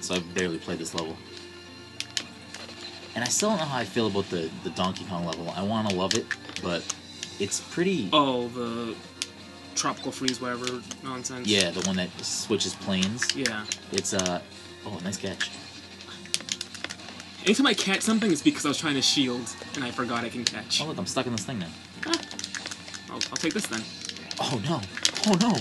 [0.00, 1.16] so I've barely played this level.
[3.14, 5.50] And I still don't know how I feel about the the Donkey Kong level.
[5.56, 6.26] I want to love it,
[6.62, 6.82] but
[7.38, 8.08] it's pretty.
[8.12, 8.94] Oh, the
[9.74, 11.46] tropical freeze, whatever nonsense.
[11.48, 13.34] Yeah, the one that switches planes.
[13.34, 13.64] Yeah.
[13.92, 14.40] It's uh.
[14.86, 15.50] Oh, nice catch.
[17.44, 19.40] Anytime I catch something, it's because I was trying to shield
[19.74, 20.82] and I forgot I can catch.
[20.82, 21.68] Oh look, I'm stuck in this thing now.
[23.10, 23.82] I'll, I'll take this then.
[24.40, 24.80] Oh no!
[25.26, 25.56] Oh no!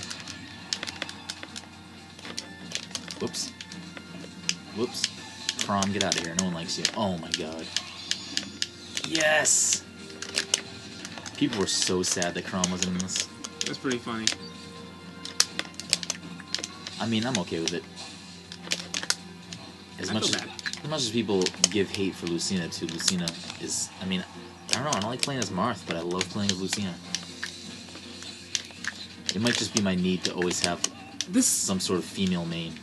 [3.19, 3.51] Whoops.
[4.77, 5.05] Whoops.
[5.57, 6.35] Chrom, get out of here.
[6.39, 6.85] No one likes you.
[6.95, 7.65] Oh my god.
[9.05, 9.83] Yes!
[11.35, 13.27] People were so sad that Chrom wasn't in this.
[13.65, 14.25] That's pretty funny.
[16.99, 17.83] I mean, I'm okay with it.
[19.99, 20.49] As I much as, bad.
[20.83, 23.27] as much as people give hate for Lucina too, Lucina
[23.61, 23.89] is.
[24.01, 24.23] I mean,
[24.69, 24.89] I don't know.
[24.91, 26.93] I don't like playing as Marth, but I love playing as Lucina.
[29.39, 30.81] It might just be my need to always have
[31.29, 31.45] This.
[31.45, 32.73] some sort of female main.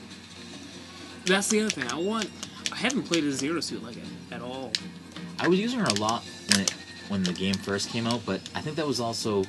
[1.26, 1.84] That's the other thing.
[1.92, 2.30] I want.
[2.72, 4.72] I haven't played a Zero Suit like it at all.
[5.38, 6.70] I was using her a lot when it
[7.08, 9.44] when the game first came out, but I think that was also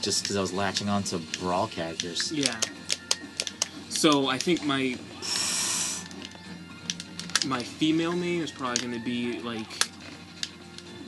[0.00, 2.32] just because I was latching on to brawl characters.
[2.32, 2.58] Yeah.
[3.88, 4.96] So I think my
[7.46, 9.86] my female main is probably going to be like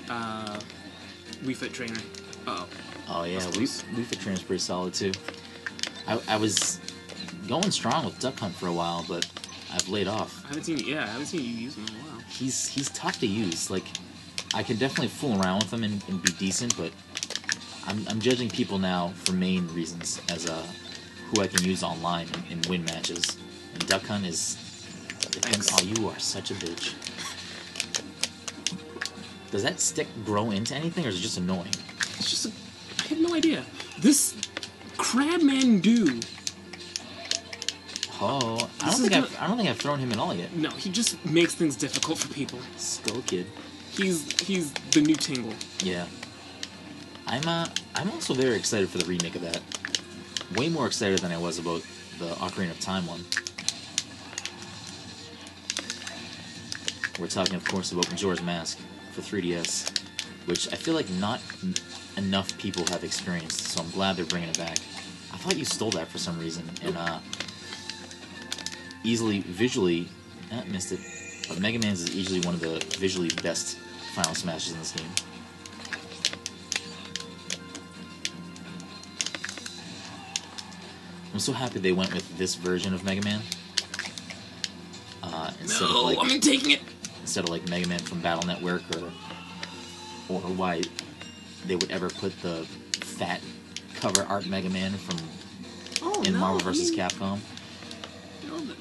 [0.08, 0.60] uh,
[1.42, 2.00] Wii Fit Trainer.
[2.46, 2.68] Oh,
[3.08, 3.82] Oh yeah, That's we close.
[3.94, 5.12] Wii Fit Trainer's pretty solid too.
[6.06, 6.80] I, I was
[7.48, 9.26] going strong with Duck Hunt for a while, but
[9.72, 10.44] I've laid off.
[10.44, 10.78] I haven't seen.
[10.78, 12.20] Yeah, I haven't seen you use him in a while.
[12.28, 13.70] He's he's tough to use.
[13.70, 13.84] Like
[14.54, 16.92] I can definitely fool around with him and, and be decent, but
[17.86, 20.66] I'm I'm judging people now for main reasons as uh
[21.30, 23.36] who I can use online and, and win matches.
[23.72, 24.56] And Duck Hunt is.
[25.18, 25.68] Thanks.
[25.72, 26.94] Oh, you are such a bitch.
[29.50, 31.74] Does that stick grow into anything, or is it just annoying?
[32.18, 32.46] It's just.
[32.46, 32.52] A,
[33.04, 33.64] I have no idea.
[33.98, 34.34] This
[34.96, 36.20] Crabman do.
[38.20, 40.54] Oh, I don't think I've, I don't think I've thrown him at all yet.
[40.54, 42.58] No, he just makes things difficult for people.
[42.76, 43.46] Skull Kid.
[43.90, 45.52] He's he's the new Tingle.
[45.80, 46.06] Yeah.
[47.26, 49.60] I'm uh I'm also very excited for the remake of that.
[50.56, 51.82] Way more excited than I was about
[52.18, 53.24] the Ocarina of Time one.
[57.18, 58.78] We're talking, of course, about Majora's Mask
[59.12, 59.96] for 3DS,
[60.46, 61.40] which I feel like not
[62.16, 63.60] enough people have experienced.
[63.68, 64.78] So I'm glad they're bringing it back.
[65.32, 67.18] I thought you stole that for some reason, and uh,
[69.02, 70.08] easily visually,
[70.52, 71.00] eh, missed it.
[71.48, 73.76] But Mega Man's is easily one of the visually best
[74.14, 75.08] Final Smashes in this game.
[81.32, 83.40] I'm so happy they went with this version of Mega Man.
[85.22, 86.80] Uh, instead No, of like I'm taking it.
[87.22, 89.10] instead of like Mega Man from Battle Network or
[90.28, 90.82] or why
[91.66, 92.64] they would ever put the
[93.00, 93.40] fat
[93.94, 95.16] cover art Mega Man from
[96.02, 96.90] Oh in no, Marvel I vs.
[96.90, 97.38] mean, Capcom.
[98.46, 98.74] no,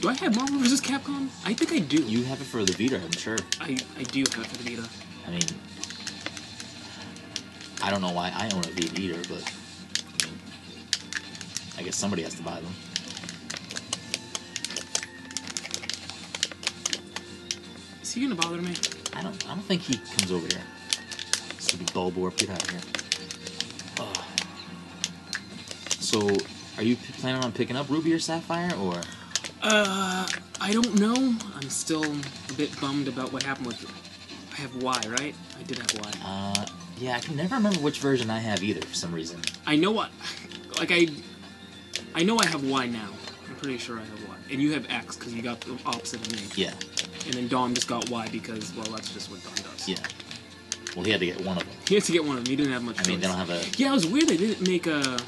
[0.00, 0.80] Do I have Marvel vs.
[0.80, 1.28] Capcom?
[1.44, 2.02] I think I do.
[2.02, 3.38] You have it for the Vita, I'm sure.
[3.60, 4.88] I, I do have it for the Vita.
[5.26, 5.42] I mean,
[7.82, 9.42] I don't know why I own a Vita either, but
[10.22, 10.38] I, mean,
[11.78, 12.72] I guess somebody has to buy them.
[18.02, 18.74] Is he gonna bother me?
[19.14, 19.44] I don't.
[19.46, 20.64] I don't think he comes over here.
[21.66, 22.80] Stupid Bulborb, get out of here.
[24.00, 24.24] Ugh.
[26.00, 26.36] So,
[26.76, 29.00] are you p- planning on picking up Ruby or Sapphire, or
[29.62, 30.26] Uh,
[30.60, 31.34] I don't know.
[31.56, 33.84] I'm still a bit bummed about what happened with.
[34.52, 35.34] I have Y, right?
[35.58, 36.12] I did have Y.
[36.24, 36.66] uh,
[36.98, 39.40] yeah, I can never remember which version I have either for some reason.
[39.66, 40.10] I know what,
[40.78, 41.08] like I,
[42.14, 43.08] I know I have Y now.
[43.48, 46.20] I'm pretty sure I have Y, and you have X because you got the opposite
[46.26, 46.42] of me.
[46.54, 46.72] Yeah,
[47.26, 49.88] And then Dom just got Y because well, that's just what Dom does.
[49.88, 49.96] yeah.
[50.96, 51.72] Well, he had to get one of them.
[51.86, 52.50] He had to get one of them.
[52.50, 52.98] He didn't have much.
[52.98, 53.62] I mean, they don't have a.
[53.76, 54.28] Yeah, it was weird.
[54.28, 54.96] They didn't make a.
[54.98, 55.20] I thought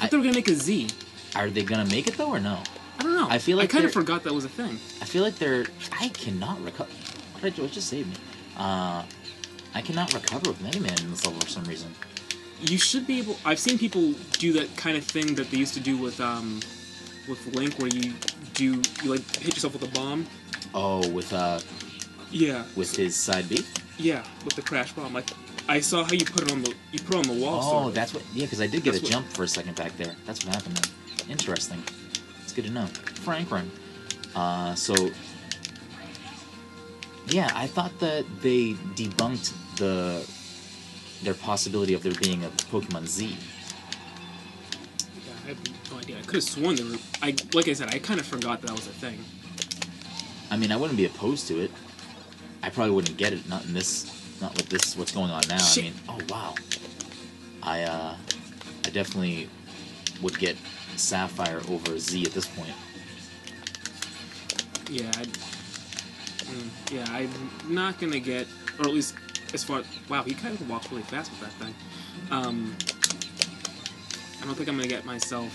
[0.00, 0.88] I- they were gonna make a Z.
[1.36, 2.62] Are they gonna make it though, or no?
[2.98, 3.26] I don't know.
[3.28, 4.78] I feel like I kind of forgot that was a thing.
[5.02, 5.66] I feel like they're.
[6.00, 6.90] I cannot recover.
[7.32, 7.62] What did I do?
[7.62, 8.16] What just saved me?
[8.56, 9.02] Uh,
[9.74, 11.92] I cannot recover with Mega Man in this level for some reason.
[12.60, 13.36] You should be able.
[13.44, 16.60] I've seen people do that kind of thing that they used to do with um,
[17.28, 18.14] with Link, where you
[18.54, 20.24] do you like hit yourself with a bomb.
[20.72, 21.60] Oh, with uh,
[22.30, 22.64] Yeah.
[22.76, 23.64] with his side B.
[23.98, 25.12] Yeah, with the crash bomb.
[25.12, 25.30] Like
[25.68, 27.86] I saw how you put it on the you put it on the wall.
[27.86, 28.22] Oh, that's what.
[28.34, 30.14] Yeah, because I did get That's a what- jump for a second back there.
[30.26, 30.76] That's what happened.
[30.76, 31.30] Then.
[31.30, 31.82] Interesting.
[32.42, 32.86] It's good to know.
[32.86, 33.70] Frank run.
[34.34, 35.10] Uh, so.
[37.28, 40.28] Yeah, I thought that they debunked the
[41.22, 43.34] their possibility of there being a Pokemon Z.
[45.26, 46.18] Yeah, I have no idea.
[46.18, 46.98] I could have sworn there were.
[47.22, 49.18] I like I said, I kind of forgot that, that was a thing.
[50.50, 51.70] I mean, I wouldn't be opposed to it.
[52.64, 53.46] I probably wouldn't get it.
[53.46, 54.10] Not in this.
[54.40, 54.96] Not with this.
[54.96, 55.58] What's going on now?
[55.58, 55.84] Shit.
[55.84, 56.54] I mean, oh wow.
[57.62, 58.16] I uh,
[58.86, 59.50] I definitely
[60.22, 60.56] would get
[60.96, 62.72] Sapphire over Z at this point.
[64.90, 65.12] Yeah.
[65.14, 65.24] I,
[66.44, 68.46] mm, yeah, I'm not gonna get,
[68.78, 69.14] or at least
[69.52, 69.82] as far.
[70.08, 71.74] Wow, he kind of walks really fast with that thing.
[72.30, 72.74] Um,
[74.40, 75.52] I don't think I'm gonna get myself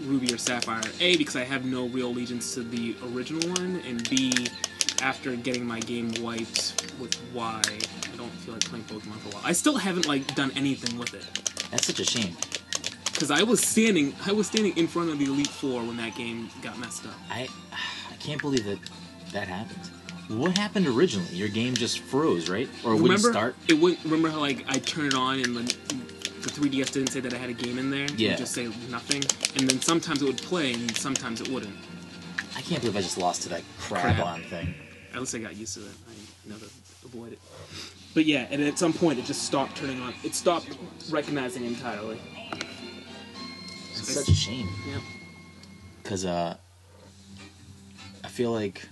[0.00, 0.82] Ruby or Sapphire.
[1.00, 4.32] A because I have no real allegiance to the original one, and B
[5.02, 9.32] after getting my game wiped with Y I don't feel like playing Pokemon for a
[9.32, 9.42] while.
[9.44, 11.24] I still haven't like done anything with it.
[11.70, 12.36] That's such a shame.
[13.12, 16.14] Because I was standing, I was standing in front of the Elite Four when that
[16.16, 17.14] game got messed up.
[17.30, 18.78] I I can't believe that
[19.32, 19.90] that happened.
[20.28, 21.34] What happened originally?
[21.34, 22.68] Your game just froze, right?
[22.84, 23.56] Or it wouldn't start?
[23.66, 24.04] it wouldn't.
[24.04, 25.62] Remember how like I turned it on and the,
[26.42, 28.04] the 3DS didn't say that I had a game in there.
[28.04, 28.36] It would Yeah.
[28.36, 29.22] just say nothing,
[29.56, 31.74] and then sometimes it would play and sometimes it wouldn't.
[32.56, 34.20] I can't believe I just lost to that Crab.
[34.20, 34.74] on thing.
[35.14, 35.92] At least I got used to it.
[36.46, 36.64] I know to
[37.04, 37.38] avoid it.
[38.14, 40.14] But yeah, and at some point it just stopped turning on.
[40.24, 40.76] It stopped
[41.10, 42.18] recognizing entirely.
[43.90, 44.68] It's such a shame.
[44.88, 45.00] Yep.
[46.04, 46.56] Cause uh,
[48.24, 48.88] I feel like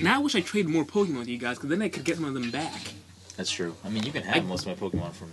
[0.00, 2.16] Now I wish I traded more Pokemon with you guys, because then I could get
[2.16, 2.80] some of them back.
[3.36, 3.74] that's true.
[3.84, 5.30] I mean, you can have I- most of my Pokemon from.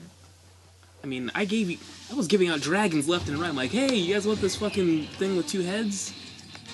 [1.03, 1.77] I mean, I gave you,
[2.11, 3.49] I was giving out dragons left and right.
[3.49, 6.11] I'm like, hey, you guys want this fucking thing with two heads?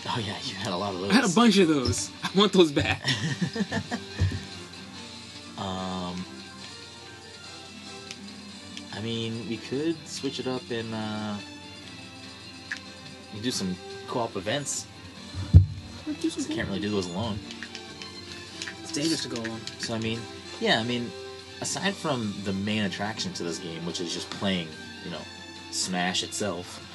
[0.07, 1.11] Oh yeah, you had a lot of those.
[1.11, 2.09] I had a bunch of those.
[2.33, 3.03] I want those back.
[5.61, 6.25] Um,
[8.95, 11.35] I mean, we could switch it up and uh,
[13.43, 13.75] do some
[14.07, 14.87] co-op events.
[16.49, 17.37] Can't really do those alone.
[18.81, 19.61] It's dangerous to go alone.
[19.77, 20.19] So I mean,
[20.59, 21.11] yeah, I mean,
[21.61, 24.67] aside from the main attraction to this game, which is just playing,
[25.05, 25.21] you know,
[25.69, 26.85] Smash itself,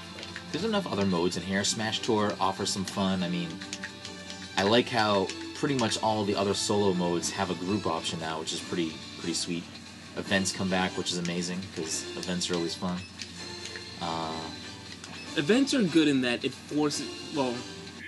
[0.53, 1.65] there's enough other modes in here.
[1.65, 3.23] Smash Tour offers some fun.
[3.23, 3.49] I mean,
[4.57, 8.41] I like how pretty much all the other solo modes have a group option now,
[8.41, 9.65] which is pretty pretty sweet.
[10.17, 12.99] Events come back, which is amazing because events are always fun.
[14.01, 14.33] Uh,
[15.37, 17.55] Events are good in that it forces, well,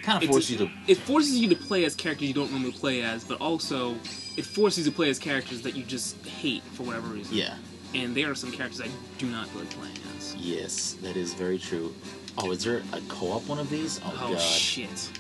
[0.03, 2.73] kind of forces you to it forces you to play as characters you don't normally
[2.73, 3.95] play as, but also
[4.39, 7.37] it forces you to play as characters that you just hate for whatever reason.
[7.37, 7.55] yeah.
[7.95, 8.89] And there are some characters I
[9.19, 10.35] do not like playing as.
[10.37, 11.95] Yes, that is very true.
[12.39, 14.01] Oh, is there a co-op one of these?
[14.05, 14.41] Oh, Oh god.
[14.41, 15.11] shit.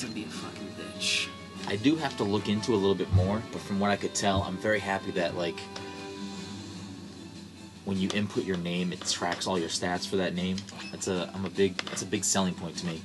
[0.00, 1.28] Fox would be a fucking bitch.
[1.68, 4.14] I do have to look into a little bit more, but from what I could
[4.14, 5.58] tell, I'm very happy that like
[7.84, 10.56] when you input your name, it tracks all your stats for that name.
[10.90, 13.02] That's a I'm a big that's a big selling point to me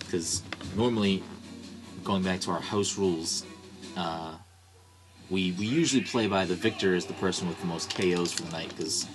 [0.00, 0.42] because
[0.76, 1.22] normally
[2.04, 3.46] going back to our house rules,
[3.96, 4.34] uh,
[5.30, 8.42] we we usually play by the victor is the person with the most KOs for
[8.42, 9.06] the night because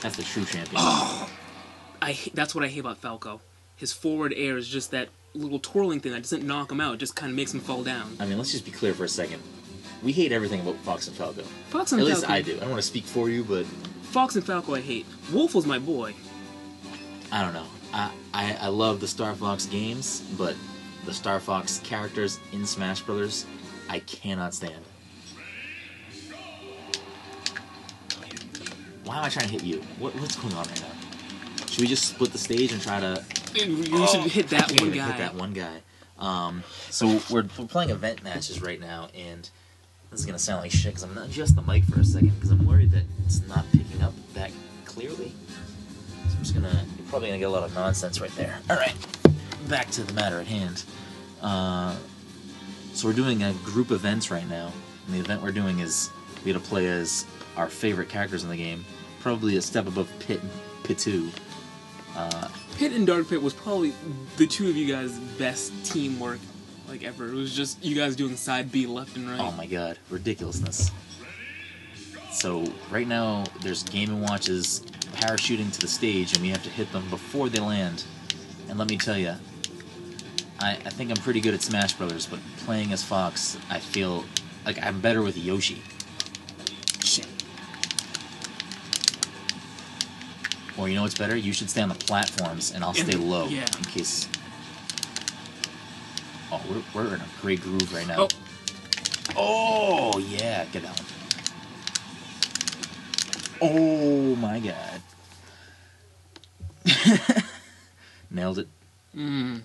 [0.00, 0.82] that's the true champion.
[2.02, 3.40] I that's what I hate about Falco.
[3.76, 6.96] His forward air is just that little twirling thing that doesn't knock him out, it
[6.98, 8.16] just kind of makes him fall down.
[8.20, 9.42] I mean, let's just be clear for a second.
[10.02, 11.42] We hate everything about Fox and Falco.
[11.68, 12.12] Fox and Falco.
[12.12, 12.56] At least I do.
[12.56, 13.64] I don't want to speak for you, but
[14.02, 15.06] Fox and Falco, I hate.
[15.32, 16.12] Wolf was my boy.
[17.30, 17.66] I don't know.
[17.94, 20.56] I, I, I love the Star Fox games, but
[21.06, 23.46] the Star Fox characters in Smash Brothers,
[23.88, 24.84] I cannot stand.
[29.04, 29.80] Why am I trying to hit you?
[29.98, 30.91] What, what's going on right now?
[31.72, 33.24] Should we just split the stage and try to?
[33.54, 35.06] You Oh, should hit that one guy.
[35.10, 35.80] Hit that one guy.
[36.18, 39.48] Um, so we're, we're playing event matches right now, and
[40.10, 42.34] this is gonna sound like shit because I'm gonna adjust the mic for a second
[42.34, 44.50] because I'm worried that it's not picking up that
[44.84, 45.32] clearly.
[46.28, 46.84] So I'm just gonna.
[46.98, 48.58] You're probably gonna get a lot of nonsense right there.
[48.68, 48.94] All right,
[49.70, 50.84] back to the matter at hand.
[51.40, 51.96] Uh,
[52.92, 54.70] so we're doing a group events right now,
[55.06, 56.10] and the event we're doing is
[56.44, 57.24] we got to play as
[57.56, 58.84] our favorite characters in the game,
[59.20, 60.40] probably a step above Pit
[60.82, 61.30] Pitu.
[62.16, 63.92] Uh, Pit and Dark Pit was probably
[64.36, 66.38] the two of you guys' best teamwork
[66.88, 67.28] like ever.
[67.28, 69.40] It was just you guys doing side B left and right.
[69.40, 70.90] Oh my god, ridiculousness.
[72.32, 74.80] So right now there's Game and Watches
[75.14, 78.04] parachuting to the stage and we have to hit them before they land.
[78.68, 79.34] And let me tell you,
[80.58, 84.24] I, I think I'm pretty good at Smash Brothers, but playing as Fox, I feel
[84.64, 85.82] like I'm better with Yoshi.
[90.78, 91.36] Or you know what's better?
[91.36, 93.66] You should stay on the platforms and I'll stay low yeah.
[93.78, 94.28] in case.
[96.50, 98.28] Oh, we're, we're in a great groove right now.
[99.36, 101.08] Oh, Oh yeah, get that one.
[103.60, 105.02] Oh my god.
[108.30, 108.68] Nailed it.
[109.16, 109.60] mm.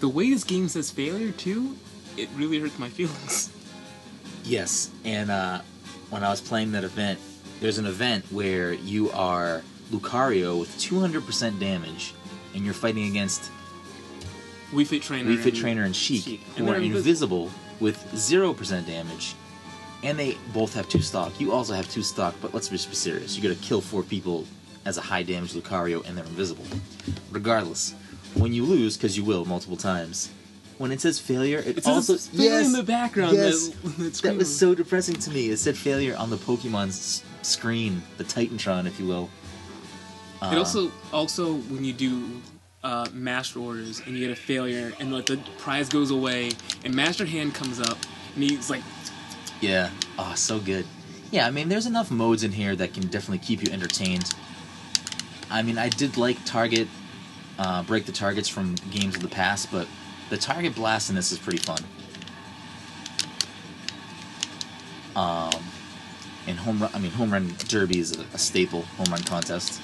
[0.00, 1.76] The way this game says failure too,
[2.16, 3.52] it really hurts my feelings.
[4.44, 5.60] Yes, and uh,
[6.10, 7.20] when I was playing that event,
[7.62, 12.12] there's an event where you are Lucario with 200% damage,
[12.54, 13.52] and you're fighting against
[14.72, 15.30] Wii Fit Trainer.
[15.30, 16.40] Wii Fit and Trainer and Sheik, Sheik.
[16.56, 19.36] who And are they're invisible with 0% damage,
[20.02, 21.40] and they both have two stock.
[21.40, 23.36] You also have two stock, but let's just be serious.
[23.36, 24.44] You gotta kill four people
[24.84, 26.64] as a high damage Lucario, and they're invisible.
[27.30, 27.94] Regardless,
[28.34, 30.30] when you lose, because you will multiple times,
[30.78, 33.34] when it says failure, it It's also also yes, in the background.
[33.36, 33.68] yes.
[33.98, 35.50] that, that, was so depressing to me.
[35.50, 39.30] It said failure on the Pokemon's screen, the Titantron, if you will.
[40.42, 42.40] It Uh, also also when you do
[42.82, 46.50] uh, master orders and you get a failure and like the prize goes away
[46.84, 47.96] and master hand comes up
[48.34, 48.82] and he's like
[49.60, 49.90] Yeah.
[50.18, 50.84] Oh, so good.
[51.30, 54.28] Yeah, I mean, there's enough modes in here that can definitely keep you entertained.
[55.50, 56.88] I mean, I did like target,
[57.58, 59.86] uh, break the targets from games of the past, but
[60.28, 61.78] the target blast in this is pretty fun.
[65.14, 65.52] Um,
[66.46, 69.80] and home run, I mean, home run derby is a, a staple home run contest.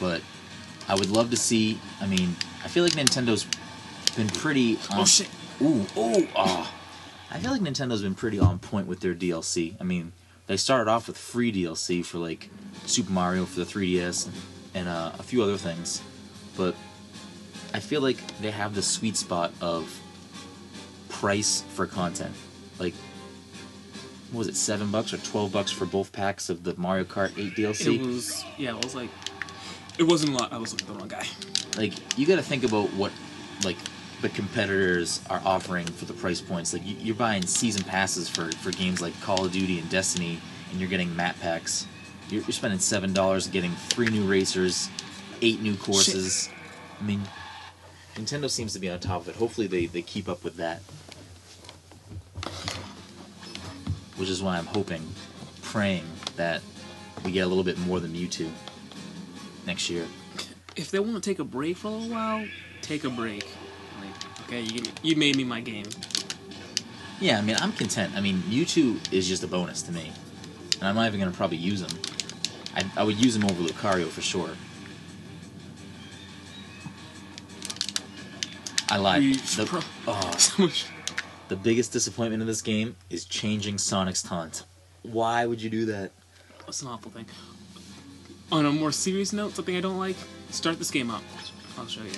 [0.00, 0.20] But
[0.88, 1.78] I would love to see.
[2.00, 2.34] I mean,
[2.64, 3.46] I feel like Nintendo's
[4.16, 4.78] been pretty.
[4.92, 5.28] oh shit
[5.60, 6.74] Ooh, ooh, ah.
[7.30, 9.74] I feel like Nintendo's been pretty on point with their DLC.
[9.80, 10.12] I mean,
[10.48, 12.50] they started off with free DLC for like
[12.84, 14.34] Super Mario for the 3DS and,
[14.74, 16.02] and uh, a few other things,
[16.56, 16.74] but
[17.72, 20.00] I feel like they have the sweet spot of
[21.08, 22.34] price for content.
[22.78, 22.94] Like,
[24.32, 27.38] what was it, seven bucks or twelve bucks for both packs of the Mario Kart
[27.38, 28.00] 8 DLC?
[28.00, 29.10] it was yeah it was like
[29.98, 31.26] it wasn't a lot I was looking at the wrong guy.
[31.76, 33.12] Like you got to think about what
[33.64, 33.76] like
[34.22, 36.72] the competitors are offering for the price points.
[36.72, 40.40] Like you, you're buying season passes for for games like call of duty and destiny
[40.70, 41.86] and you're getting map packs.
[42.30, 44.88] You're, you're spending seven dollars getting three new racers
[45.42, 46.48] eight new courses.
[46.98, 47.22] I mean
[48.14, 49.36] nintendo seems to be on top of it.
[49.36, 50.80] Hopefully they, they keep up with that
[54.16, 55.06] which is why i'm hoping
[55.62, 56.04] praying
[56.36, 56.60] that
[57.24, 58.48] we get a little bit more than mewtwo
[59.66, 60.06] next year
[60.76, 62.44] if they want to take a break for a little while
[62.80, 63.46] take a break
[64.00, 65.86] like okay you, you made me my game
[67.20, 68.14] Yeah, I mean, I'm content.
[68.16, 70.10] I mean, Mewtwo is just a bonus to me.
[70.80, 71.96] And I'm not even going to probably use him.
[72.74, 74.50] I, I would use him over Lucario for sure.
[78.90, 79.22] I lied.
[79.56, 80.86] The, pro- oh, so much
[81.52, 84.64] the biggest disappointment in this game is changing Sonic's taunt.
[85.02, 86.10] Why would you do that?
[86.64, 87.26] that's an awful thing
[88.50, 90.16] on a more serious note something I don't like
[90.50, 91.22] Start this game up.
[91.78, 92.10] I'll show you.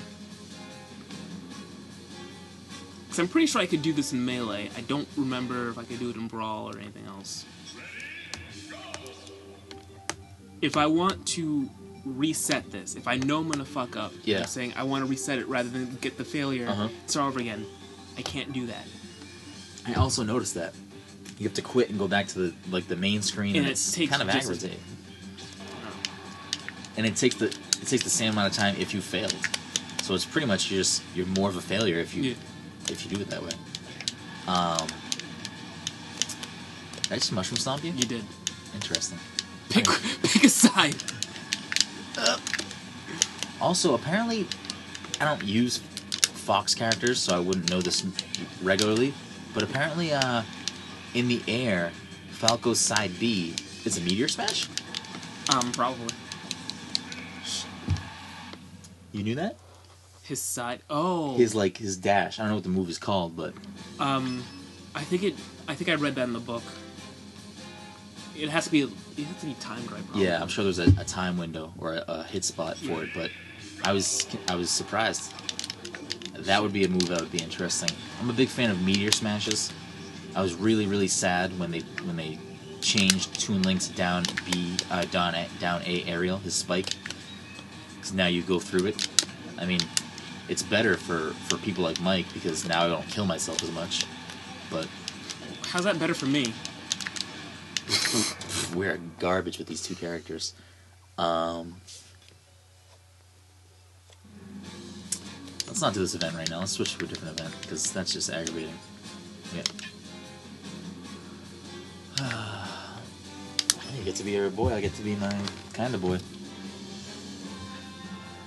[3.05, 4.71] Because I'm pretty sure I could do this in Melee.
[4.77, 7.45] I don't remember if I could do it in Brawl or anything else.
[10.63, 11.69] If I want to
[12.05, 14.41] reset this, if I know I'm gonna fuck up, Yeah.
[14.41, 16.89] I'm saying I want to reset it rather than get the failure, Uh-huh.
[17.07, 17.67] start over again.
[18.17, 18.85] I can't do that.
[19.87, 20.75] I also noticed that
[21.39, 23.67] you have to quit and go back to the like the main screen, And and,
[23.67, 24.79] it it's takes kind of aggravating.
[26.97, 29.35] And it takes the it takes the same amount of time if you failed.
[30.03, 32.35] So it's pretty much you're just you're more of a failure if you Yeah.
[32.89, 33.53] if you do it that way.
[34.47, 34.87] Um,
[37.03, 37.93] did I just mushroom stomp you?
[37.93, 38.25] You did.
[38.75, 39.19] Interesting.
[39.71, 39.87] Pick
[40.23, 40.95] pick a side.
[43.61, 44.47] Also, apparently,
[45.21, 48.05] I don't use Fox characters, so I wouldn't know this
[48.63, 49.15] regularly.
[49.55, 50.43] But apparently, uh,
[51.15, 51.93] in the air,
[52.33, 54.69] Falco's side B is a meteor smash.
[55.55, 56.09] Um, probably
[59.13, 59.57] You knew that?
[60.23, 60.81] his side.
[60.89, 62.39] Oh, His like his dash.
[62.39, 63.53] I don't know what the move is called, but
[64.01, 64.43] Um,
[64.95, 65.35] I think it.
[65.69, 66.63] I think I read that in the book.
[68.35, 68.81] It has to be.
[68.83, 70.03] It has to be timed right.
[70.07, 70.25] Probably.
[70.25, 72.99] yeah, I'm sure there's a, a time window or a, a hit spot for Yeah.
[73.03, 73.11] it.
[73.15, 73.31] But
[73.85, 75.33] I was I was surprised.
[76.45, 77.91] That would be a move that would be interesting.
[78.21, 79.73] I'm a big fan of meteor smashes.
[80.35, 82.39] I was really really sad when they when they
[82.81, 86.95] changed Toon Link's down B uh, down a, down A aerial his spike.
[87.95, 89.09] Because now you go through it.
[89.59, 89.81] I mean,
[90.49, 94.05] it's better for for people like Mike because now I don't kill myself as much.
[94.71, 94.89] But
[95.75, 96.55] How's that better for me?
[98.77, 100.55] we're garbage with these two characters.
[101.19, 101.81] Um,
[105.75, 106.61] let's not do this event right now.
[106.61, 108.79] Let's switch to a different event because that's just aggravating.
[109.57, 109.65] Yeah.
[113.99, 114.73] you get to be your boy.
[114.73, 115.37] I get to be my
[115.73, 116.21] kind of boy.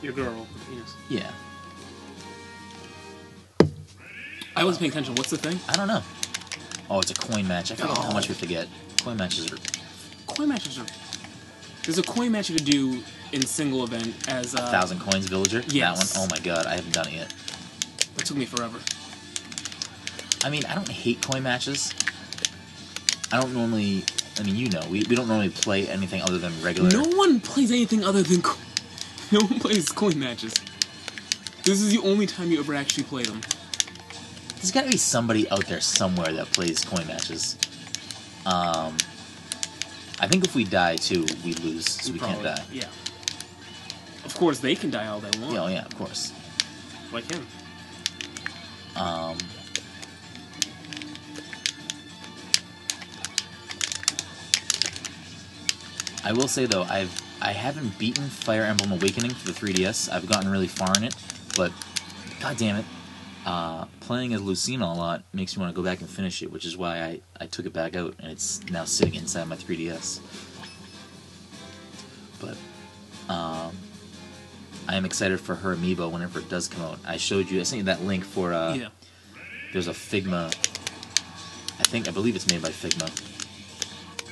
[0.01, 0.47] Your girl.
[0.73, 0.95] Yes.
[1.09, 1.29] Yeah.
[4.55, 5.15] I wasn't paying attention.
[5.15, 5.59] What's the thing?
[5.67, 6.03] I don't know.
[6.89, 7.73] Oh, it's a coin match.
[7.73, 8.13] I forget how Oh.
[8.13, 8.69] much we have to get.
[9.01, 9.57] Coin matches are
[10.27, 10.85] Coin matches are.
[11.83, 15.61] There's a coin match you could do in single event as uh, thousand coins villager.
[15.67, 16.13] yes.
[16.13, 16.27] That one.
[16.27, 17.33] Oh my god, I haven't done it yet.
[18.15, 18.79] That took me forever.
[20.43, 21.93] I mean, I don't hate coin matches.
[23.31, 24.03] I don't normally.
[24.39, 26.89] I mean, you know, we, we don't normally play anything other than regular.
[26.91, 28.41] No one plays anything other than.
[28.41, 28.57] Co-
[29.31, 30.53] no one plays coin matches.
[31.63, 33.41] This is the only time you ever actually play them.
[34.55, 37.57] There's got to be somebody out there somewhere that plays coin matches.
[38.45, 38.95] Um,
[40.19, 42.63] I think if we die too, we lose, so we can't die.
[42.71, 42.85] Yeah.
[44.37, 45.53] Of course, they can die all they want.
[45.53, 46.31] Yeah, oh yeah, of course.
[47.11, 47.47] Like him.
[48.95, 49.35] Um,
[56.23, 60.13] I will say though, I've I haven't beaten Fire Emblem Awakening for the 3DS.
[60.13, 61.15] I've gotten really far in it,
[61.55, 61.71] but
[62.39, 62.85] god damn it,
[63.43, 66.51] uh, playing as Lucina a lot makes me want to go back and finish it,
[66.51, 69.55] which is why I, I took it back out and it's now sitting inside my
[69.55, 70.19] 3DS.
[72.39, 72.55] But
[73.33, 73.75] um,
[74.87, 76.99] I am excited for her amiibo whenever it does come out.
[77.05, 78.87] I showed you, I sent you that link for uh, yeah.
[79.73, 80.47] there's a Figma.
[81.79, 83.11] I think I believe it's made by Figma.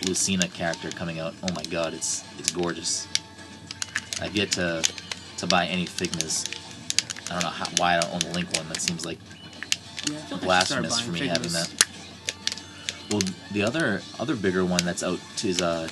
[0.08, 1.34] Lucina character coming out.
[1.43, 3.08] Oh my god, it's it's gorgeous.
[4.22, 4.84] I've yet to
[5.38, 6.51] to buy any Figmas.
[7.30, 8.68] I don't know how, why I don't own the Link one.
[8.70, 9.20] That seems like
[10.10, 11.72] yeah I feel like I should start blasphemous for me having that.
[13.12, 15.89] Well, the other other bigger one that's out is uh,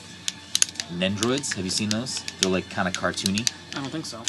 [0.94, 1.54] Nendroids.
[1.56, 2.24] Have you seen those?
[2.40, 3.52] They're like kind of cartoony.
[3.76, 4.22] I don't think so.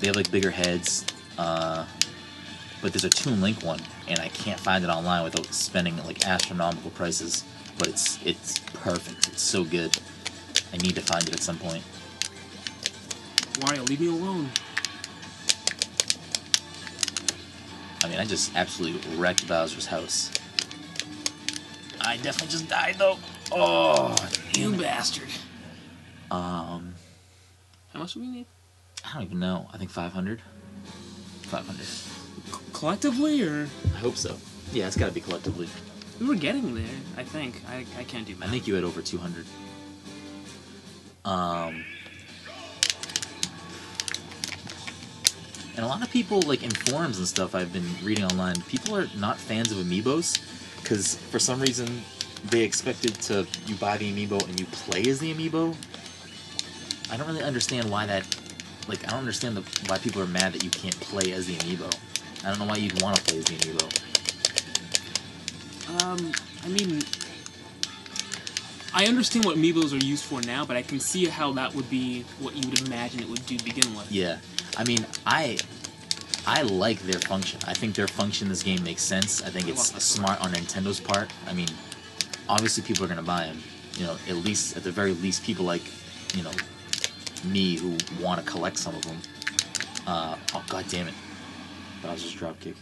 [0.00, 1.04] They have like bigger heads.
[1.36, 1.84] Uh,
[2.80, 6.26] but there's a Toon Link one, and I can't find it online without spending like
[6.26, 7.44] astronomical prices.
[7.78, 9.28] But it's it's perfect.
[9.28, 9.96] It's so good.
[10.72, 11.82] I need to find it at some point.
[13.60, 14.50] Wario, leave me alone.
[18.04, 20.30] I mean, I just absolutely wrecked Bowser's house.
[22.00, 23.18] I definitely just died though.
[23.50, 24.14] Oh,
[24.54, 25.28] You bastard.
[26.30, 26.94] um,
[27.92, 28.46] How much do we need?
[29.08, 29.68] I don't even know.
[29.72, 30.42] I think 500.
[31.42, 31.84] 500.
[31.84, 34.36] C- collectively, or I hope so.
[34.72, 35.68] Yeah, it's got to be collectively.
[36.20, 36.84] we were getting there?
[37.16, 37.62] I think.
[37.68, 39.46] I, I can't do I think you had over 200.
[41.24, 41.84] Um,
[45.76, 48.94] and a lot of people, like in forums and stuff, I've been reading online, people
[48.94, 50.38] are not fans of amiibos
[50.82, 52.02] because for some reason
[52.50, 55.74] they expected to you buy the amiibo and you play as the amiibo.
[57.10, 58.24] I don't really understand why that.
[58.88, 61.54] Like, I don't understand the, why people are mad that you can't play as the
[61.56, 61.94] amiibo.
[62.44, 63.86] I don't know why you'd want to play as the amiibo.
[66.02, 66.32] Um,
[66.64, 67.02] I mean,
[68.94, 71.88] I understand what amiibos are used for now, but I can see how that would
[71.88, 74.10] be what you would imagine it would do to begin with.
[74.10, 74.38] Yeah,
[74.76, 75.58] I mean, I
[76.46, 77.60] I like their function.
[77.66, 79.42] I think their function in this game makes sense.
[79.42, 81.30] I think it's smart on Nintendo's part.
[81.46, 81.68] I mean,
[82.48, 83.62] obviously people are gonna buy them.
[83.94, 85.82] You know, at least at the very least, people like
[86.34, 86.52] you know
[87.44, 89.18] me who want to collect some of them.
[90.06, 91.14] Uh, oh god damn it,
[92.02, 92.74] Bowser's dropkick.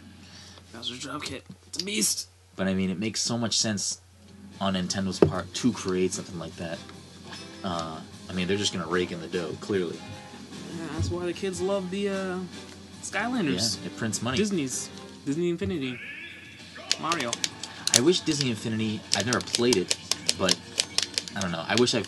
[0.72, 1.44] Bowser's drop kit.
[1.66, 2.28] It's a beast.
[2.54, 4.00] But I mean, it makes so much sense
[4.60, 6.78] on Nintendo's part to create something like that.
[7.62, 9.98] Uh, I mean, they're just gonna rake in the dough, clearly.
[10.78, 12.38] Yeah, that's why the kids love the uh,
[13.02, 13.78] Skylanders.
[13.80, 14.36] Yeah, it prints money.
[14.36, 14.88] Disney's
[15.24, 15.98] Disney Infinity.
[17.00, 17.30] Mario.
[17.94, 19.00] I wish Disney Infinity.
[19.16, 19.96] I've never played it,
[20.38, 20.58] but
[21.34, 21.64] I don't know.
[21.66, 22.02] I wish I.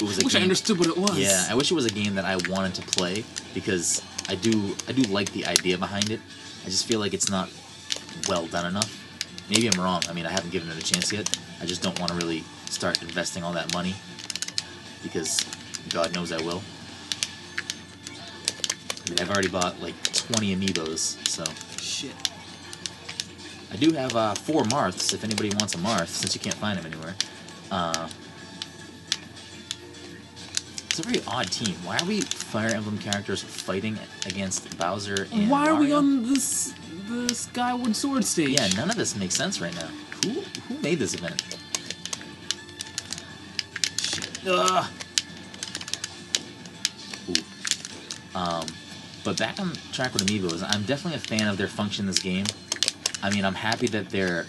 [0.00, 1.18] It was a I wish I understood what it was.
[1.18, 4.74] Yeah, I wish it was a game that I wanted to play because I do.
[4.88, 6.20] I do like the idea behind it.
[6.64, 7.50] I just feel like it's not
[8.28, 8.96] well done enough.
[9.50, 10.02] Maybe I'm wrong.
[10.08, 11.38] I mean, I haven't given it a chance yet.
[11.60, 13.94] I just don't want to really start investing all that money
[15.02, 15.44] because
[15.90, 16.62] God knows I will.
[19.06, 21.44] I mean, I've already bought like 20 amiibos, so
[21.80, 22.14] Shit.
[23.72, 26.78] I do have uh, four Marths if anybody wants a Marth, since you can't find
[26.78, 27.14] them anywhere.
[27.70, 28.08] Uh,
[31.00, 31.74] a very odd team.
[31.84, 36.74] Why are we Fire Emblem characters fighting against Bowser and Why are we on this
[37.08, 38.50] the Skyward Sword stage?
[38.50, 39.88] Yeah, none of this makes sense right now.
[40.24, 41.42] Who who made this event?
[44.00, 44.46] Shit.
[44.46, 44.86] Ugh.
[47.30, 48.38] Ooh.
[48.38, 48.66] Um,
[49.24, 52.18] but back on track with Amiibos, I'm definitely a fan of their function in this
[52.18, 52.46] game.
[53.22, 54.46] I mean, I'm happy that they're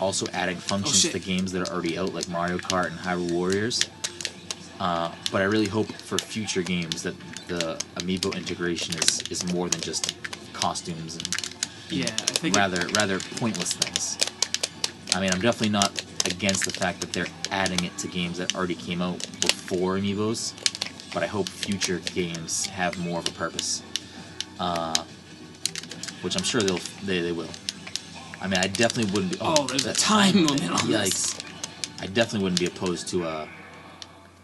[0.00, 1.12] also adding functions shit.
[1.12, 3.80] to games that are already out, like Mario Kart and Hyrule Warriors.
[4.80, 7.14] Uh, but I really hope for future games that
[7.48, 10.16] the Amiibo integration is, is more than just
[10.52, 11.28] costumes and
[11.90, 14.18] Yeah, I think it- rather rather pointless things.
[15.14, 18.54] I mean, I'm definitely not against the fact that they're adding it to games that
[18.56, 20.54] already came out before Amiibos,
[21.12, 23.82] but I hope future games have more of a purpose,
[24.58, 25.04] uh,
[26.22, 27.48] which I'm sure they'll they, they will.
[28.40, 29.38] I mean, I definitely wouldn't be.
[29.40, 31.38] Oh, there's a time limit on this.
[32.00, 33.48] I definitely wouldn't be opposed to a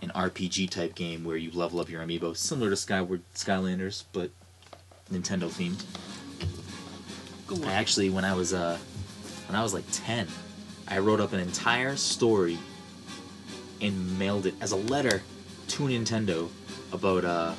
[0.02, 4.30] an RPG type game where you level up your amiibo, similar to Skyward Skylanders, but
[5.12, 5.84] Nintendo themed.
[7.66, 8.78] I actually, when I was uh,
[9.48, 10.28] when I was like ten,
[10.86, 12.58] I wrote up an entire story
[13.80, 15.22] and mailed it as a letter
[15.68, 16.48] to Nintendo
[16.92, 17.54] about uh.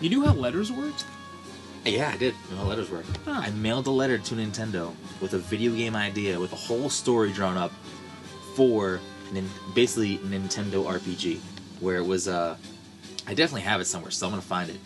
[0.00, 1.04] You knew how letters worked?
[1.84, 2.34] Yeah, I did.
[2.50, 3.04] You know how letters work.
[3.24, 3.40] Huh.
[3.44, 7.32] I mailed a letter to Nintendo with a video game idea with a whole story
[7.32, 7.72] drawn up
[8.54, 9.00] for
[9.32, 11.38] nin- basically Nintendo RPG,
[11.80, 12.56] where it was uh,
[13.26, 14.78] I definitely have it somewhere, so I'm gonna find it.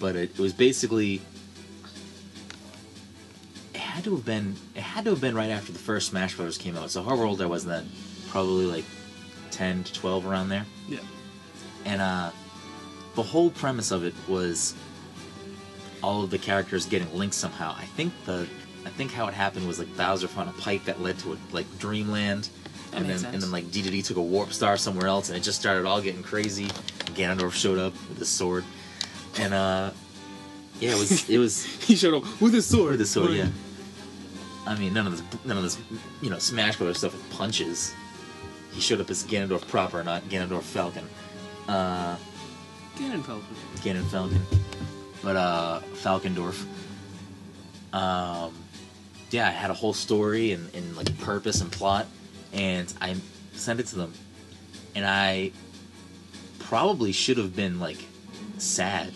[0.00, 1.20] But it, it was basically
[3.74, 6.36] it had to have been it had to have been right after the first Smash
[6.36, 6.58] Bros.
[6.58, 6.90] came out.
[6.90, 7.88] So however old I was then,
[8.28, 8.84] probably like
[9.50, 10.66] ten to twelve around there.
[10.88, 11.00] Yeah.
[11.84, 12.30] And uh,
[13.14, 14.74] the whole premise of it was
[16.02, 17.74] all of the characters getting linked somehow.
[17.76, 18.48] I think the
[18.84, 21.36] I think how it happened was like Bowser found a pipe that led to a,
[21.52, 22.48] like Dreamland,
[22.92, 23.44] and then makes and sense.
[23.44, 26.22] then like Dedede took a warp star somewhere else, and it just started all getting
[26.22, 26.66] crazy.
[27.14, 28.64] Ganondorf showed up with his sword,
[29.38, 29.90] and uh,
[30.80, 32.92] yeah, it was it was He showed up with his sword.
[32.92, 33.32] with his sword.
[33.32, 33.48] Yeah,
[34.66, 35.78] I mean none of this none of this
[36.22, 37.94] you know Smash Bros stuff with punches.
[38.72, 41.04] He showed up as Ganondorf proper, not Ganondorf Falcon.
[41.66, 42.16] Uh,
[42.96, 43.56] Ganon Falcon.
[43.76, 44.40] Ganon Falcon,
[45.22, 46.64] but uh, Falcondorf.
[47.92, 48.52] Um,
[49.30, 52.06] yeah, I had a whole story and, and like purpose and plot,
[52.52, 53.16] and I
[53.52, 54.12] sent it to them,
[54.94, 55.52] and I
[56.58, 57.98] probably should have been like
[58.58, 59.12] sad,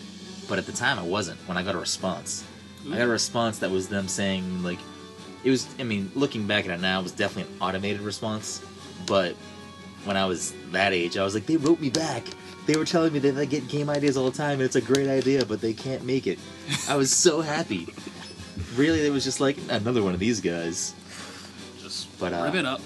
[0.47, 1.39] but at the time I wasn't.
[1.47, 2.43] When I got a response,
[2.91, 4.79] I got a response that was them saying like,
[5.43, 5.67] it was.
[5.79, 8.61] I mean, looking back at it now, it was definitely an automated response,
[9.05, 9.35] but
[10.05, 12.25] when I was that age, I was like, they wrote me back.
[12.65, 14.81] They were telling me that they get game ideas all the time, and it's a
[14.81, 16.39] great idea, but they can't make it.
[16.87, 17.87] I was so happy.
[18.75, 20.93] Really, it was just like another one of these guys.
[21.81, 22.81] Just But, uh, rip it up.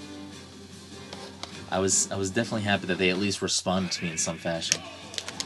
[1.72, 4.38] I was I was definitely happy that they at least responded to me in some
[4.38, 4.82] fashion.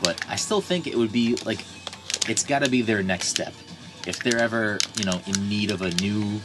[0.03, 1.65] But I still think it would be like
[2.27, 3.53] it's got to be their next step.
[4.07, 6.39] If they're ever, you know, in need of a new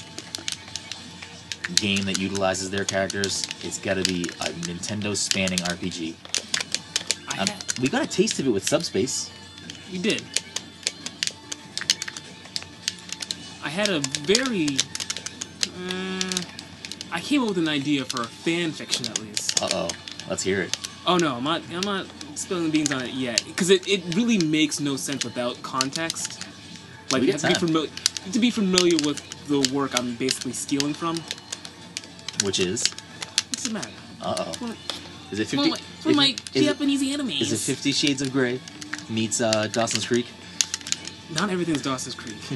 [1.76, 6.14] game that utilizes their characters, it's got to be a Nintendo spanning RPG.
[7.38, 7.48] Um,
[7.80, 9.30] we got a taste of it with Subspace.
[9.90, 10.22] you did.
[13.62, 14.78] I had a very.
[15.76, 16.42] Uh,
[17.16, 19.62] I came up with an idea for a fan fiction at least.
[19.62, 19.88] Uh oh,
[20.28, 20.76] let's hear it.
[21.06, 21.62] Oh no, I'm not.
[21.72, 25.24] I'm not spilling the beans on it yet because it, it really makes no sense
[25.24, 26.46] without context.
[27.10, 27.90] Like We you got have to be familiar
[28.32, 31.16] to be familiar with the work I'm basically stealing from.
[32.44, 32.84] Which is,
[33.48, 33.88] What's the matter?
[34.20, 34.76] uh oh,
[35.32, 35.70] is it from fifty?
[35.70, 37.40] my, from is, it, Japanese animes.
[37.40, 38.60] is it Fifty Shades of Grey
[39.08, 40.26] meets uh, Dawson's Creek?
[41.34, 42.36] Not everything's Dawson's Creek.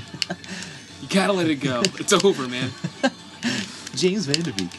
[1.01, 1.81] you gotta let it go.
[1.99, 2.71] It's over, man.
[4.01, 4.70] James Van Der Beek.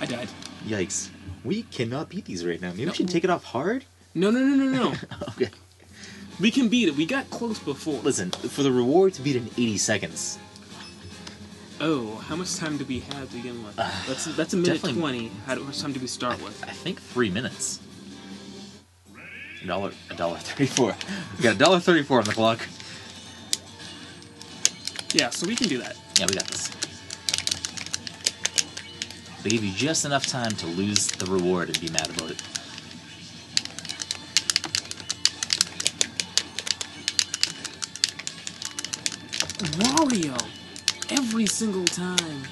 [0.00, 0.28] I died.
[0.66, 1.08] Yikes.
[1.44, 2.70] We cannot beat these right now.
[2.72, 2.90] Maybe No.
[2.90, 3.86] we should take it off hard?
[4.14, 4.96] No, no, no, no, no.
[5.30, 5.48] okay.
[6.38, 6.94] we can beat it.
[6.94, 8.00] We got close before.
[8.02, 10.38] Listen, for the reward to beat in 80 seconds,
[11.80, 13.78] Oh, how much time do we have to begin with?
[13.78, 15.30] Uh, that's that's a minute twenty.
[15.46, 16.64] How much time do we start I, with?
[16.64, 17.80] I think three minutes.
[19.62, 20.96] A dollar, a dollar thirty-four.
[21.36, 22.60] We got a dollar thirty-four on the clock.
[25.12, 25.96] Yeah, so we can do that.
[26.18, 26.70] Yeah, we got this.
[29.46, 32.42] They give you just enough time to lose the reward and be mad about it.
[39.78, 40.36] Wario,
[41.10, 42.42] every single time.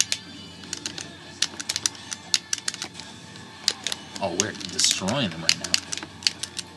[4.23, 5.73] Oh, we're destroying them right now.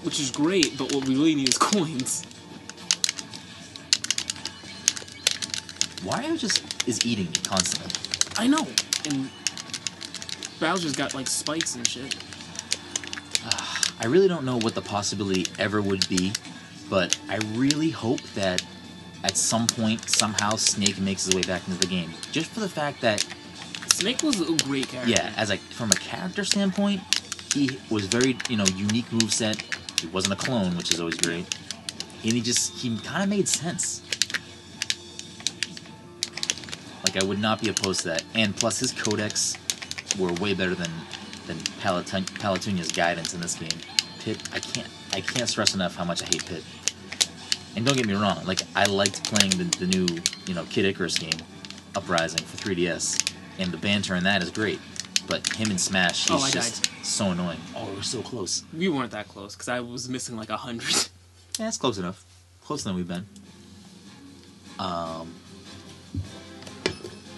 [0.01, 2.25] Which is great, but what we really need is coins.
[6.01, 7.93] Wario just is eating me constantly.
[8.35, 8.65] I know.
[9.05, 9.29] And
[10.59, 12.15] Bowser's got like spikes and shit.
[13.99, 16.31] I really don't know what the possibility ever would be,
[16.89, 18.61] but I really hope that
[19.23, 22.11] at some point, somehow, Snake makes his way back into the game.
[22.31, 23.25] Just for the fact that,
[23.87, 25.09] Snake was a great character.
[25.09, 27.01] yeah, as like from a character standpoint,
[27.53, 29.59] he was very, you know, unique moveset.
[29.99, 31.45] He wasn't a clone, which is always great.
[32.23, 34.03] And he just, he kind of made sense.
[37.03, 38.23] Like, I would not be opposed to that.
[38.35, 39.57] And plus, his codex
[40.17, 40.91] were way better than
[41.47, 43.69] than Palutena's guidance in this game.
[44.19, 46.63] Pit, I can't I can't stress enough how much I hate Pit.
[47.75, 50.07] And don't get me wrong, like I liked playing the, the new
[50.45, 51.39] you know Kid Icarus game,
[51.95, 54.79] Uprising for 3DS, and the banter in that is great.
[55.27, 57.59] But him in Smash, he's Oh, just so annoying.
[57.75, 58.63] Oh, we're so close.
[58.75, 60.95] We weren't that close because I was missing like a hundred.
[61.59, 62.23] Yeah, it's close enough.
[62.63, 63.25] Closer than we've been.
[64.77, 65.33] Um,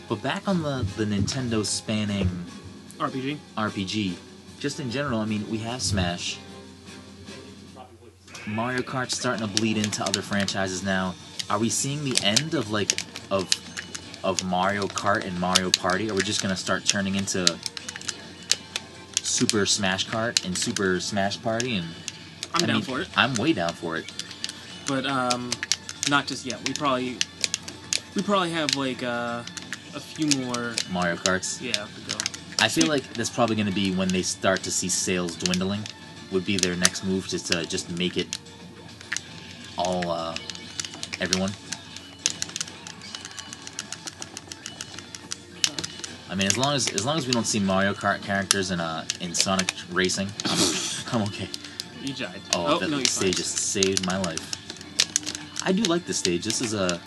[0.10, 2.30] but back on the the Nintendo spanning
[3.00, 3.38] RPG.
[3.58, 4.16] RPG,
[4.60, 6.38] just in general, I mean, we have Smash.
[8.48, 11.14] Mario Kart's starting to bleed into other franchises now.
[11.50, 12.94] Are we seeing the end of like
[13.32, 13.50] of
[14.24, 16.10] of Mario Kart and Mario Party?
[16.10, 17.58] Or are we just gonna start turning into
[19.22, 21.78] Super Smash Kart and Super Smash Party?
[21.78, 21.88] And
[22.54, 24.12] I'm I down mean, for it, I'm way down for it.
[24.88, 25.52] but um,
[26.10, 26.66] not just yet.
[26.68, 27.18] We probably
[28.16, 29.44] we probably have like uh,
[29.96, 30.74] a few more.
[30.92, 31.62] Mario Karts.
[31.62, 31.86] Yeah.
[32.62, 35.82] I feel like that's probably going to be when they start to see sales dwindling.
[36.32, 38.38] Would be their next move, just to just make it
[39.78, 40.36] all uh,
[41.20, 41.52] everyone.
[46.30, 48.80] I mean, as long as as long as we don't see Mario Kart characters in
[48.80, 50.60] uh in Sonic Racing, I'm,
[51.22, 51.48] I'm okay.
[52.02, 52.42] You died.
[52.54, 55.64] Oh, Oh, that no, you stage just saved my life.
[55.66, 56.44] I do like this stage.
[56.46, 57.02] This is a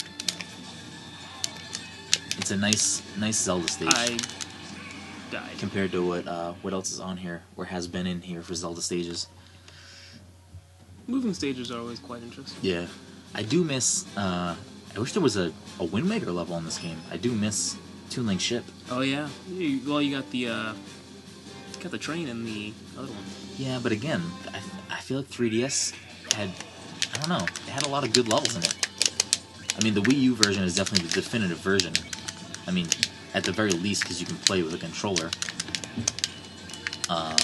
[2.37, 4.17] it's a nice nice Zelda stage I
[5.33, 5.57] died.
[5.59, 8.53] compared to what uh, what else is on here or has been in here for
[8.53, 9.27] Zelda stages.
[11.07, 12.57] Moving stages are always quite interesting.
[12.61, 12.87] Yeah,
[13.35, 14.05] I do miss.
[14.15, 14.55] Uh,
[14.95, 16.97] I wish there was a, a Wind Waker level in this game.
[17.11, 17.75] I do miss
[18.09, 18.63] Toon Link Ship.
[18.89, 19.27] Oh yeah.
[19.49, 20.73] You, well, you got the uh,
[21.81, 23.23] got the train and the other one.
[23.57, 24.21] Yeah, but again,
[24.53, 24.61] I,
[24.95, 25.93] I feel like 3DS
[26.33, 26.49] had
[27.13, 28.87] I don't know, it had a lot of good levels in it.
[29.77, 31.93] I mean, the Wii U version is definitely the definitive version.
[32.67, 32.87] I mean,
[33.33, 35.29] at the very least, because you can play with a controller.
[37.09, 37.37] Uh,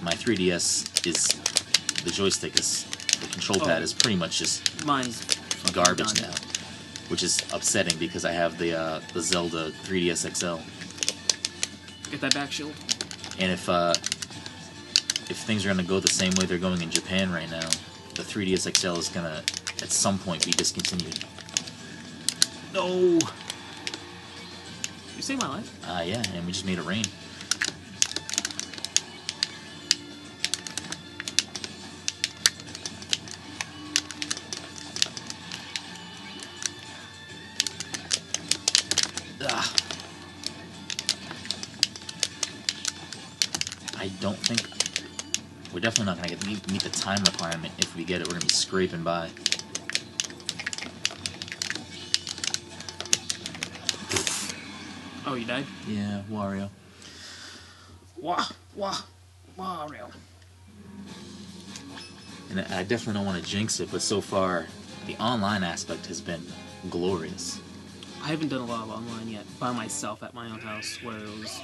[0.00, 1.26] my 3DS is
[2.04, 2.84] the joystick is
[3.20, 3.84] the control pad Oh.
[3.84, 5.22] is pretty much just Mine's
[5.72, 6.30] garbage done.
[6.30, 6.34] now,
[7.08, 10.58] which is upsetting because I have the uh, the Zelda 3DS XL,
[12.10, 12.72] Get that back shield.
[13.38, 13.94] and if uh,
[15.28, 17.68] if things are gonna go the same way they're going in Japan right now,
[18.14, 19.42] the 3DS XL is gonna
[19.82, 21.18] at some point be discontinued.
[22.72, 23.18] No.
[25.26, 25.80] Saved my life.
[25.88, 27.04] Ah, yeah, and we just made it rain.
[39.42, 39.74] Ah.
[43.98, 44.62] I don't think
[45.74, 47.74] we're definitely not gonna get meet, meet the time requirement.
[47.78, 49.30] If we get it, we're gonna be scraping by.
[55.38, 55.64] You.
[55.86, 56.70] Yeah, Wario.
[58.16, 59.00] Wah wah
[59.58, 60.10] Wario.
[62.50, 64.66] And I definitely don't want to jinx it, but so far,
[65.06, 66.42] the online aspect has been
[66.90, 67.60] glorious.
[68.22, 71.16] I haven't done a lot of online yet by myself at my own house where
[71.16, 71.60] it was.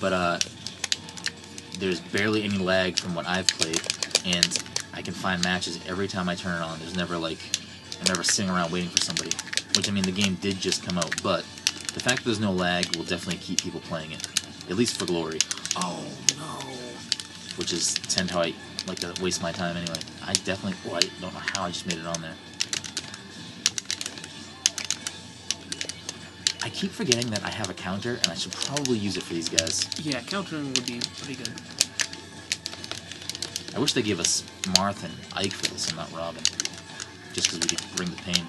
[0.00, 0.38] But uh,
[1.78, 3.80] there's barely any lag from what I've played,
[4.24, 4.62] and
[4.92, 6.78] I I can find matches every time I turn it on.
[6.78, 7.38] There's never like
[7.98, 9.30] I'm never sitting around waiting for somebody.
[9.76, 11.40] Which I mean, the game did just come out, but
[11.94, 14.26] the fact that there's no lag will definitely keep people playing it,
[14.68, 15.38] at least for glory,
[15.76, 16.02] Oh
[16.36, 16.44] no.
[17.56, 18.52] which is tend how I
[18.86, 19.98] like to waste my time anyway.
[20.26, 20.74] I definitely.
[20.90, 22.34] Oh, I don't know how I just made it on there.
[26.62, 29.32] I keep forgetting that I have a counter, and I should probably use it for
[29.34, 29.88] these guys.
[30.04, 31.52] Yeah, countering would be pretty good.
[33.74, 34.42] I wish they gave us
[34.74, 36.42] Marth and Ike for this and not Robin.
[37.32, 38.44] Just because we could bring the pain.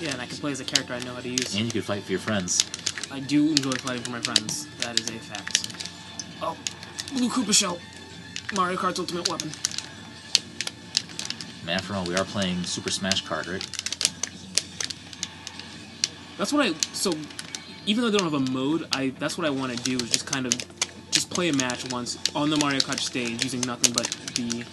[0.00, 1.54] Yeah, and I can play as a character I know how to use.
[1.54, 2.64] And you could fight for your friends.
[3.12, 4.66] I do enjoy fighting for my friends.
[4.78, 5.68] That is a fact.
[6.40, 6.56] Oh,
[7.12, 7.78] Blue Koopa Shell.
[8.54, 9.50] Mario Kart's ultimate weapon.
[11.66, 13.66] Man, after all, we are playing Super Smash Kart, right?
[16.38, 16.72] That's what I.
[16.94, 17.12] So,
[17.84, 20.10] even though they don't have a mode, I that's what I want to do is
[20.10, 20.54] just kind of
[21.10, 24.64] just play a match once on the Mario Kart stage using nothing but the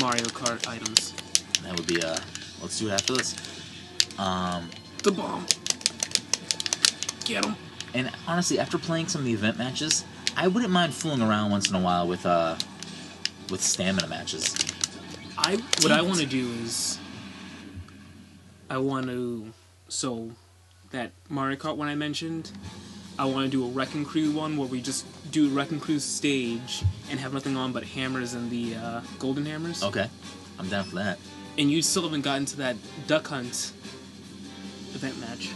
[0.00, 1.14] Mario Kart items.
[1.62, 2.18] That would be, uh,
[2.60, 3.51] let's do it after this.
[4.22, 4.70] Um,
[5.02, 5.46] The bomb.
[7.24, 7.56] Get him.
[7.94, 10.04] and honestly, after playing some of the event matches,
[10.36, 12.56] I wouldn't mind fooling around once in a while with, uh,
[13.50, 14.54] with stamina matches.
[15.36, 16.98] I what I want to do is
[18.70, 19.52] I want to
[19.88, 20.30] so
[20.90, 22.50] that Mario Kart one I mentioned.
[23.18, 26.82] I want to do a Wrecking Crew one where we just do Wrecking Crew stage
[27.10, 29.82] and have nothing on but hammers and the uh, golden hammers.
[29.82, 30.08] Okay,
[30.58, 31.18] I'm down for that.
[31.58, 33.72] And you still haven't gotten to that duck hunt
[35.02, 35.50] event match.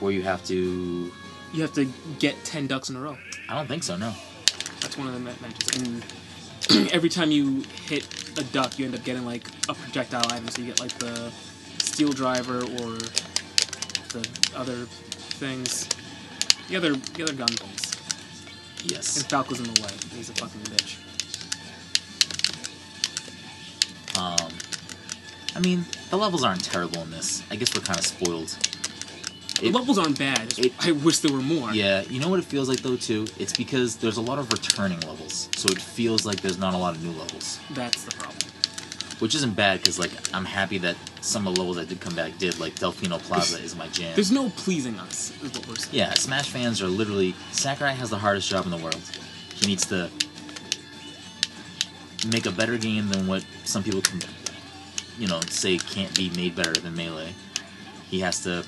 [0.00, 1.12] Where you have to.
[1.52, 1.86] You have to
[2.18, 3.16] get ten ducks in a row.
[3.48, 4.14] I don't think so, no.
[4.80, 5.82] That's one of the ma- matches.
[6.70, 8.06] And every time you hit
[8.38, 10.48] a duck, you end up getting like a projectile item.
[10.48, 11.30] So you get like the
[11.78, 12.98] steel driver or
[14.12, 14.86] the other
[15.38, 15.88] things.
[16.68, 17.96] The other the other gun things.
[18.84, 19.16] Yes.
[19.16, 19.90] And Falco's in the way.
[20.16, 20.98] He's a fucking bitch.
[24.18, 24.52] Um,
[25.54, 27.42] I mean, the levels aren't terrible in this.
[27.50, 28.56] I guess we're kind of spoiled.
[29.60, 30.58] The levels aren't bad.
[30.58, 31.72] it- I wish there were more.
[31.72, 33.26] Yeah, you know what it feels like though too?
[33.38, 36.76] It's because there's a lot of returning levels, so it feels like there's not a
[36.76, 38.38] lot of new levels, That's the problem.
[39.20, 42.16] which isn't bad because like I'm happy that some of the levels that did come
[42.16, 42.58] back did.
[42.58, 44.12] Like Delfino Plaza is my jam.
[44.16, 45.94] There's no pleasing us, is what we're saying.
[45.94, 49.00] Yeah, Smash fans are literally Sakurai has the hardest job in the world.
[49.54, 50.10] He needs to
[52.26, 54.20] make a better game than what some people can,
[55.18, 57.34] you know, say can't be made better than Melee.
[58.08, 58.64] He has to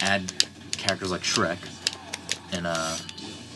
[0.00, 0.32] add
[0.72, 1.58] characters like Shrek,
[2.52, 2.96] and uh,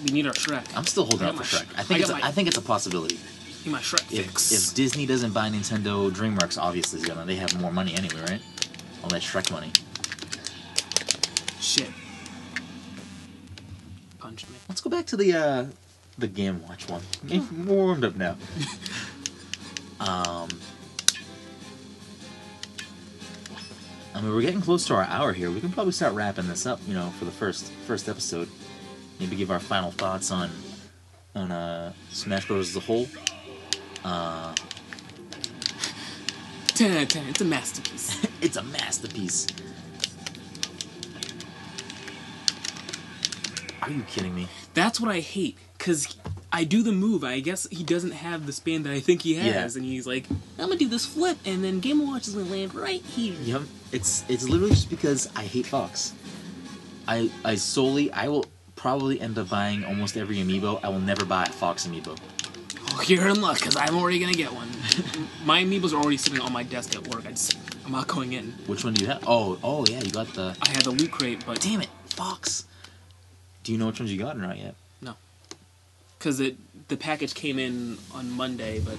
[0.05, 0.65] We need our Shrek.
[0.77, 1.71] I'm still holding out for Shrek.
[1.71, 3.19] sh- I I think it's got a, my- I think it's a possibility.
[3.65, 4.51] My Shrek If, fix.
[4.53, 7.25] if Disney doesn't buy Nintendo DreamWorks, obviously is gonna.
[7.25, 8.43] They have more money anyway, right?
[9.05, 9.71] All that Shrek money.
[11.61, 11.89] Shit.
[14.19, 14.57] Punched me.
[14.69, 15.67] Let's go back to the uh,
[16.19, 17.03] the Game Watch one.
[17.29, 18.37] We're warmed up now.
[20.01, 20.49] um,
[24.15, 25.51] I mean, we're getting close to our hour here.
[25.51, 26.81] We can probably start wrapping this up.
[26.87, 28.49] You know, for the first first episode.
[29.21, 30.51] Maybe give our final thoughts on
[31.35, 32.71] on uh, Smash Bros.
[32.71, 33.07] as a whole.
[34.05, 34.55] Uh,
[36.75, 37.29] 10 out of 10.
[37.29, 38.27] It's a masterpiece.
[38.41, 39.47] it's a masterpiece.
[43.83, 44.49] Are you kidding me?
[44.75, 45.57] That's what I hate.
[45.77, 46.17] Because
[46.53, 47.25] I do the move.
[47.25, 49.75] I guess he doesn't have the span that I think he has.
[49.75, 49.81] Yeah.
[49.81, 50.27] And he's like,
[50.59, 53.35] I'm to do this flip, and then Game Watch is to land right here.
[53.43, 53.63] Yep.
[53.93, 56.13] It's it's literally just because I hate Fox.
[57.09, 58.45] I I solely I will
[58.77, 60.81] probably end up buying almost every amiibo.
[60.85, 62.19] I will never buy a Fox amiibo.
[62.95, 64.69] Oh, you're in luck, because I'm already to get one.
[65.47, 67.25] my amiibos are already sitting on my desk at work.
[67.27, 68.53] I just, I'm not going in.
[68.67, 69.25] Which one do you have?
[69.27, 70.55] Oh oh yeah, you got the.
[70.61, 72.67] I had the loot crate, but Damn it, Fox.
[73.65, 74.75] Do you know which ones you got or not yet?
[76.23, 76.57] Because it
[76.87, 78.97] the package came in on Monday, but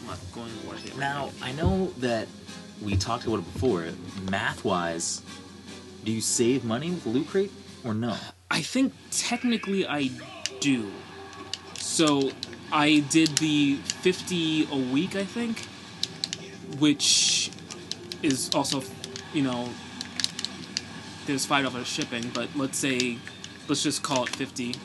[0.00, 0.96] I'm not going to work it.
[0.96, 2.28] Now I know that
[2.80, 3.88] we talked about it before.
[4.30, 5.22] Math wise,
[6.04, 7.50] do you save money with Loot Crate
[7.82, 8.16] or no?
[8.52, 10.10] I think technically I
[10.60, 10.92] do.
[11.74, 12.30] So
[12.70, 15.58] I did the 50 a week, I think,
[16.78, 17.50] which
[18.22, 18.82] is also,
[19.34, 19.68] you know,
[21.26, 23.18] there's five dollars shipping, but let's say,
[23.68, 24.76] let's just call it 50,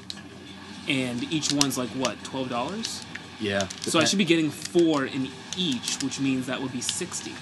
[0.88, 3.06] and each one's like what, twelve dollars?
[3.40, 3.68] Yeah.
[3.82, 7.34] So I should be getting four in each, which means that would be 60.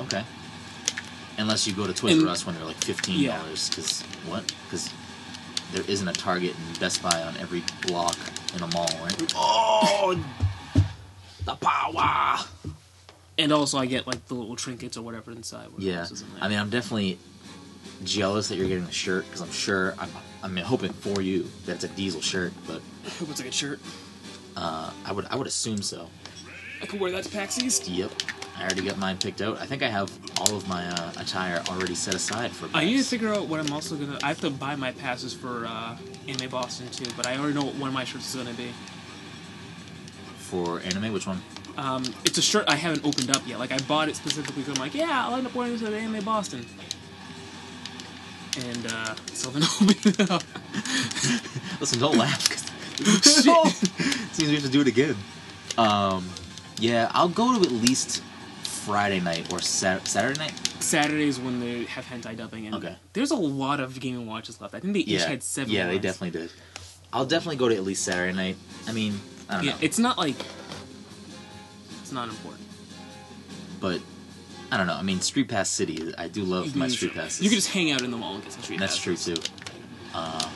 [0.00, 0.24] okay.
[1.36, 4.52] Unless you go to Toys R Us when they're like fifteen dollars, because what?
[4.64, 4.92] Because
[5.72, 8.16] there isn't a Target and Best Buy on every block
[8.56, 9.32] in a mall, right?
[9.36, 10.18] Oh,
[11.44, 12.38] the power!
[13.38, 15.68] And also, I get like the little trinkets or whatever inside.
[15.72, 16.42] whatever Yeah, in.
[16.42, 17.18] I mean, I'm definitely
[18.04, 20.08] jealous that you're getting the shirt because I'm sure I'm.
[20.40, 23.54] I'm hoping for you that it's a Diesel shirt, but I hope it's a good
[23.54, 23.80] shirt.
[24.56, 26.08] uh, I would I would assume so.
[26.80, 27.88] I could wear that to PAX East.
[27.88, 28.12] Yep.
[28.56, 29.60] I already got mine picked out.
[29.60, 30.10] I think I have
[30.40, 32.68] all of my uh, attire already set aside for.
[32.72, 34.18] I need to figure out what I'm also gonna.
[34.22, 35.96] I have to buy my passes for uh,
[36.28, 38.70] Anime Boston too, but I already know what one of my shirts is gonna be.
[40.38, 41.12] for anime.
[41.12, 41.40] Which one?
[41.76, 43.58] Um, it's a shirt I haven't opened up yet.
[43.58, 45.92] Like I bought it specifically because I'm like, yeah, I'll end up wearing this at
[45.92, 46.64] Anime Boston.
[48.58, 50.42] And uh, so then open it up.
[51.80, 52.42] Listen, don't laugh.
[53.22, 53.66] Shit.
[54.34, 55.16] Seems we have to do it again.
[55.76, 56.28] Um,
[56.78, 58.22] yeah, I'll go to at least
[58.64, 60.52] Friday night or Sat- Saturday night.
[60.80, 62.96] Saturdays when they have hentai dubbing, and Okay.
[63.12, 64.74] there's a lot of gaming watches left.
[64.74, 65.72] I think they each had seven.
[65.72, 66.50] yeah, they definitely did.
[67.12, 68.56] I'll definitely go to at least Saturday night.
[68.86, 70.36] I mean, I don't Yeah, know, it's not like
[72.02, 72.64] it's not important.
[73.80, 74.00] but
[74.70, 74.94] I don't know.
[74.94, 76.12] I mean, Street Pass City.
[76.18, 77.42] I do love my Street Passes.
[77.42, 79.36] You could just hang out in the mall and get some street That's true too.
[80.14, 80.48] Uh,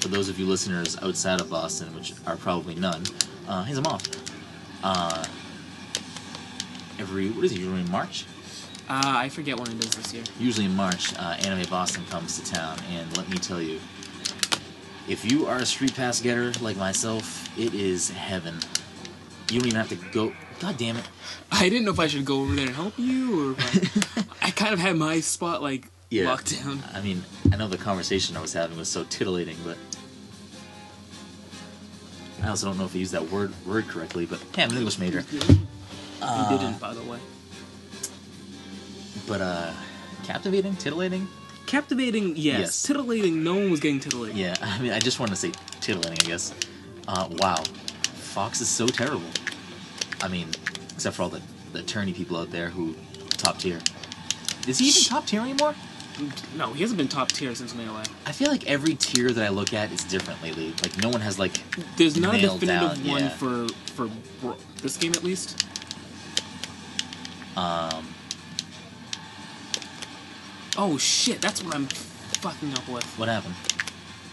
[0.00, 3.04] for those of you listeners outside of Boston, which are probably none,
[3.46, 4.02] uh, here's a off.
[4.82, 5.24] Uh,
[6.98, 7.58] every what is it?
[7.58, 8.24] Usually in March.
[8.88, 10.24] Uh, I forget when it is this year.
[10.40, 13.80] Usually in March, uh, Anime Boston comes to town, and let me tell you,
[15.06, 18.58] if you are a street pass getter like myself, it is heaven.
[19.50, 20.32] You don't even have to go.
[20.60, 21.04] God damn it!
[21.52, 24.48] I didn't know if I should go over there and help you, or if I,
[24.48, 26.26] I kind of had my spot like Yeah.
[26.28, 26.82] locked down.
[26.92, 29.76] I mean, I know the conversation I was having was so titillating, but
[32.42, 34.26] I also don't know if I used that word word correctly.
[34.26, 35.24] But hey, I'm an English major.
[35.32, 35.40] you
[36.20, 37.18] Uh, didn't, by the way.
[39.26, 39.72] But uh,
[40.24, 41.28] captivating, titillating.
[41.66, 42.60] Captivating, yes.
[42.60, 42.82] Yes.
[42.82, 44.36] Titillating, no one was getting titillated.
[44.36, 46.18] Yeah, I mean, I just wanted to say titillating.
[46.26, 46.52] I guess.
[47.06, 47.56] Uh, wow,
[48.14, 49.22] Fox is so terrible.
[50.20, 50.48] I mean,
[50.94, 51.42] except for all the
[51.72, 52.94] the attorney people out there who
[53.30, 53.78] top tier.
[54.66, 55.74] Is he even top tier anymore?
[56.56, 58.02] No, he hasn't been top tier since Melee.
[58.26, 60.74] I feel like every tier that I look at is different lately.
[60.82, 61.60] Like no one has like
[61.96, 63.28] There's not a definitive down, one yeah.
[63.28, 64.08] for for
[64.40, 65.64] bro- this game at least.
[67.56, 68.08] um
[70.76, 73.04] Oh shit, that's what I'm fucking up with.
[73.18, 73.54] what happened.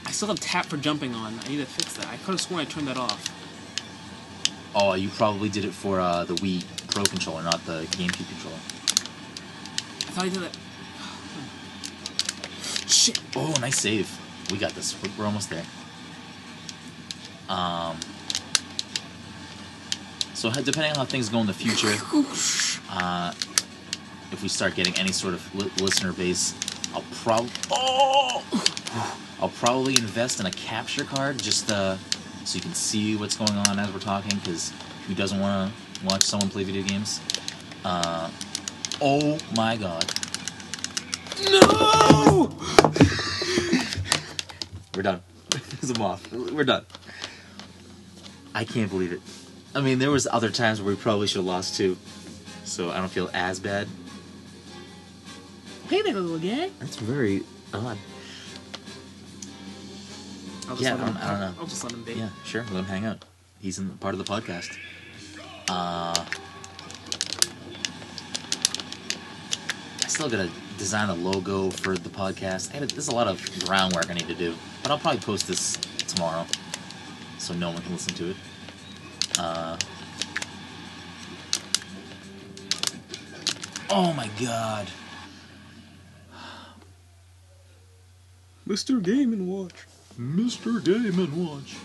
[0.05, 1.39] I still have tap for jumping on.
[1.43, 2.07] I need to fix that.
[2.07, 3.29] I could have sworn I turned that off.
[4.78, 8.57] Oh, you probably did it for uh, the Wii Pro controller, not the GameCube controller.
[8.57, 10.57] I thought I did that.
[12.89, 13.21] Shit.
[13.38, 14.09] Oh, nice save.
[14.51, 15.01] We got this.
[15.01, 15.63] We're, we're almost there.
[17.47, 17.97] Um.
[20.34, 21.88] So depending on how things go in the future,
[22.89, 23.34] uh,
[24.32, 26.53] if we start getting any sort of li- listener base,
[26.93, 28.43] I'll probably oh,
[29.41, 31.95] I'll probably invest in a capture card just uh,
[32.46, 34.38] so you can see what's going on as we're talking.
[34.39, 34.72] Because
[35.08, 37.20] who doesn't want to watch someone play video games?
[37.84, 38.30] Uh,
[39.02, 40.06] oh my god,
[41.52, 42.56] No!
[44.96, 45.22] we're done.
[45.50, 46.32] There's a moth.
[46.32, 46.86] We're done.
[48.54, 49.22] I can't believe it.
[49.76, 51.98] I mean, there was other times where we probably should have lost too,
[52.64, 53.88] so I don't feel as bad.
[55.89, 56.72] Hey there, little guy.
[56.80, 57.43] That's very
[57.74, 57.98] odd.
[60.68, 61.53] I'll just Yeah, let I don't- I don't know.
[61.61, 62.13] I'll just let him be.
[62.13, 62.63] Yeah, sure.
[62.63, 63.24] Let him hang out.
[63.59, 64.76] He's in part of the podcast.
[65.70, 66.26] Uh,
[70.03, 72.70] I still gotta design a logo for the podcast.
[72.76, 75.47] I gotta, there's a lot of groundwork I need to do, but I'll probably post
[75.47, 75.76] this
[76.07, 76.45] tomorrow,
[77.39, 78.36] so no one can listen to it.
[79.39, 79.78] Uh,
[83.89, 84.88] oh my god!
[88.68, 89.01] Mr.
[89.01, 89.86] Game and Watch.
[90.20, 90.84] Mr.
[90.84, 91.76] Game and Watch.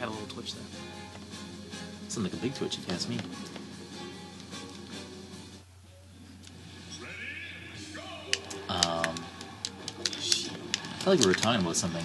[0.00, 0.64] Had a little twitch there.
[2.08, 3.18] Sounds like a big twitch if you ask me.
[8.68, 9.14] Um,
[10.20, 10.52] shit.
[10.52, 12.04] I felt like we were talking about something,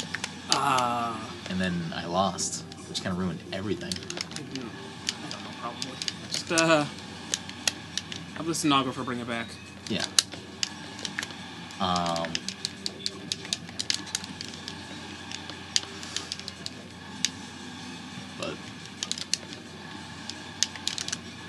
[0.52, 1.20] Ah.
[1.50, 3.94] and then I lost, which kind of ruined everything.
[3.94, 5.92] I don't know, probably.
[6.32, 6.86] Just, uh.
[8.36, 9.48] Have the stenographer bring it back.
[9.90, 10.06] Yeah.
[11.80, 12.32] Um.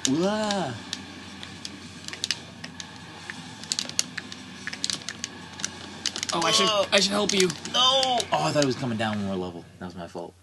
[0.09, 0.75] Oh,
[6.43, 7.47] I should I should help you.
[7.73, 7.73] No!
[7.75, 9.65] Oh, I thought it was coming down one more level.
[9.79, 10.35] That was my fault.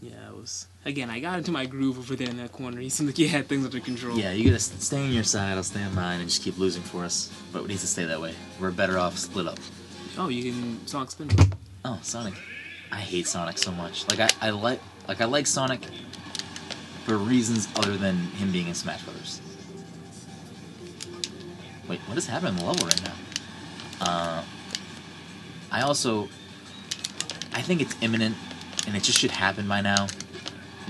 [0.00, 0.66] Yeah, it was.
[0.84, 2.80] Again, I got into my groove over there in that corner.
[2.80, 4.16] He seemed like he had things under control.
[4.16, 6.82] Yeah, you gotta stay on your side, I'll stay on mine, and just keep losing
[6.82, 7.32] for us.
[7.52, 8.34] But we need to stay that way.
[8.60, 9.58] We're better off split up.
[10.16, 11.30] Oh, you can Sonic Spin.
[11.84, 12.34] Oh, Sonic.
[12.92, 14.08] I hate Sonic so much.
[14.08, 15.80] Like I, I like like I like Sonic
[17.04, 19.40] for reasons other than him being in Smash Brothers.
[21.88, 23.14] Wait, what is happening in the level right now?
[24.00, 24.44] Uh,
[25.72, 26.28] I also
[27.52, 28.36] I think it's imminent
[28.86, 30.06] and it just should happen by now.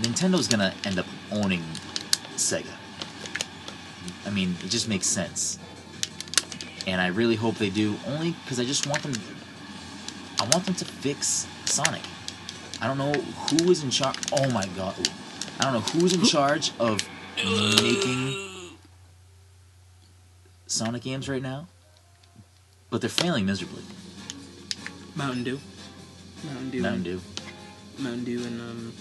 [0.00, 1.62] Nintendo's gonna end up owning
[2.36, 2.72] Sega.
[4.26, 5.58] I mean, it just makes sense.
[6.86, 9.12] And I really hope they do, only because I just want them.
[10.38, 12.02] I want them to fix Sonic.
[12.80, 14.16] I don't know who is in charge.
[14.32, 14.96] Oh my god.
[14.98, 15.12] Ooh.
[15.60, 17.00] I don't know who's in charge of
[17.36, 18.34] making
[20.66, 21.66] Sonic games right now,
[22.88, 23.82] but they're failing miserably.
[25.14, 25.60] Mountain Dew.
[26.44, 26.82] Mountain Dew.
[26.82, 27.20] Mountain Dew.
[27.98, 28.92] Mountain Dew and um,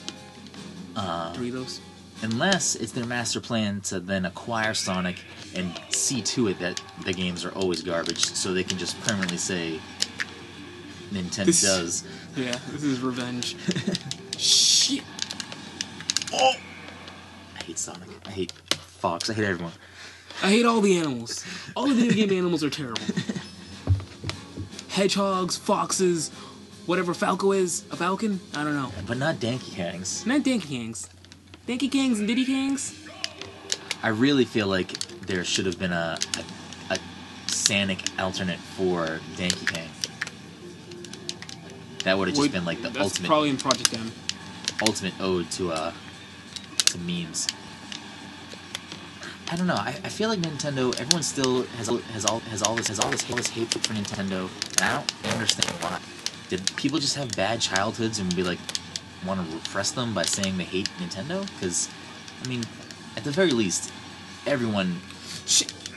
[0.98, 1.80] Uh, Doritos.
[2.24, 5.18] unless it's their master plan to then acquire Sonic
[5.56, 9.38] and see to it that the games are always garbage, so they can just permanently
[9.38, 9.80] say
[11.14, 12.04] Nintendo This- does.
[12.36, 13.56] Yeah, this is revenge.
[14.38, 15.04] Shit.
[16.34, 16.54] Oh!
[17.60, 18.10] I hate Sonic.
[18.26, 19.30] I hate Fox.
[19.30, 19.74] I hate everyone.
[20.42, 21.46] I hate all the animals.
[21.76, 23.02] All of the video game animals are terrible.
[24.90, 26.30] Hedgehogs, foxes,
[26.86, 28.40] whatever Falco is, a falcon?
[28.56, 28.92] I don't know.
[29.08, 30.26] But not Donkey Kongs.
[30.26, 31.10] Not Donkey Kangs.
[31.68, 32.96] Donkey Kangs and Diddy Kangs?
[34.02, 34.92] I really feel like
[35.28, 36.18] there should have been a
[36.90, 36.98] a, a
[37.48, 39.88] Sonic alternate for Donkey Kong.
[42.04, 44.12] That would have just been like the That's ultimate probably in Project M.
[44.82, 45.94] ultimate ode to uh
[46.90, 47.48] to memes.
[49.52, 49.76] I don't know.
[49.76, 50.98] I, I feel like Nintendo.
[51.00, 53.94] Everyone still has has all has all this has all this all this hate for
[53.94, 56.00] Nintendo, and I don't understand why.
[56.50, 58.60] Did people just have bad childhoods and be like
[59.26, 61.42] want to repress them by saying they hate Nintendo?
[61.54, 61.90] Because,
[62.44, 62.64] I mean,
[63.18, 63.92] at the very least,
[64.46, 65.00] everyone,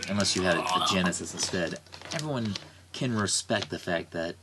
[0.08, 1.78] unless you had a, a Genesis instead,
[2.12, 2.54] everyone
[2.92, 4.36] can respect the fact that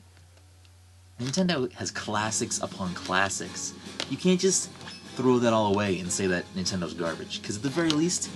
[1.19, 3.73] Nintendo has classics upon classics.
[4.09, 4.69] You can't just
[5.19, 7.41] throw that all away and say that Nintendo's garbage.
[7.41, 8.29] Because at the very least,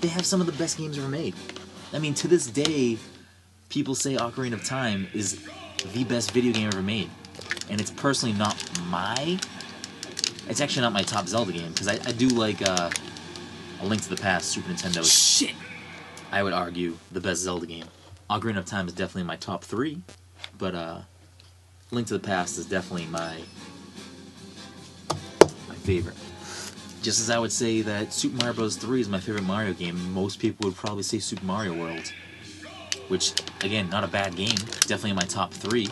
[0.00, 1.34] they have some of the best games ever made.
[1.92, 2.98] I mean, to this day,
[3.68, 5.44] people say Ocarina of Time is
[5.92, 7.10] the best video game ever made.
[7.68, 8.56] And it's personally not
[8.86, 9.40] my.
[10.48, 12.90] It's actually not my top Zelda game, because I, I do like uh,
[13.82, 15.04] A Link to the Past, Super Nintendo.
[15.04, 15.56] Shit.
[16.30, 17.86] I would argue the best Zelda game.
[18.30, 20.00] Ocarina of Time is definitely my top three,
[20.58, 21.00] but uh,
[21.90, 23.79] Link to the Past is definitely my my
[25.80, 26.16] favorite.
[27.02, 28.76] Just as I would say that Super Mario Bros.
[28.76, 32.12] 3 is my favorite Mario game, most people would probably say Super Mario World,
[33.08, 35.88] which again, not a bad game, definitely in my top three.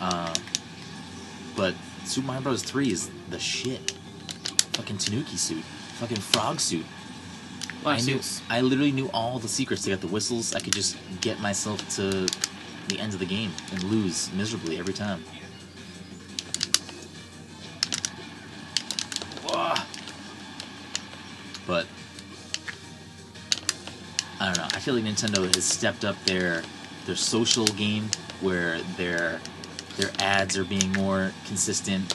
[0.00, 0.34] Uh,
[1.56, 2.62] but Super Mario Bros.
[2.62, 3.92] 3 is the shit.
[4.74, 5.62] Fucking Tanuki suit,
[5.98, 6.84] fucking frog suit.
[7.84, 8.20] I knew.
[8.48, 10.54] I literally knew all the secrets to get the whistles.
[10.54, 12.28] I could just get myself to
[12.88, 15.24] the end of the game and lose miserably every time.
[24.82, 26.62] Feel like Nintendo has stepped up their
[27.06, 28.10] their social game
[28.40, 29.40] where their
[29.96, 32.14] their ads are being more consistent.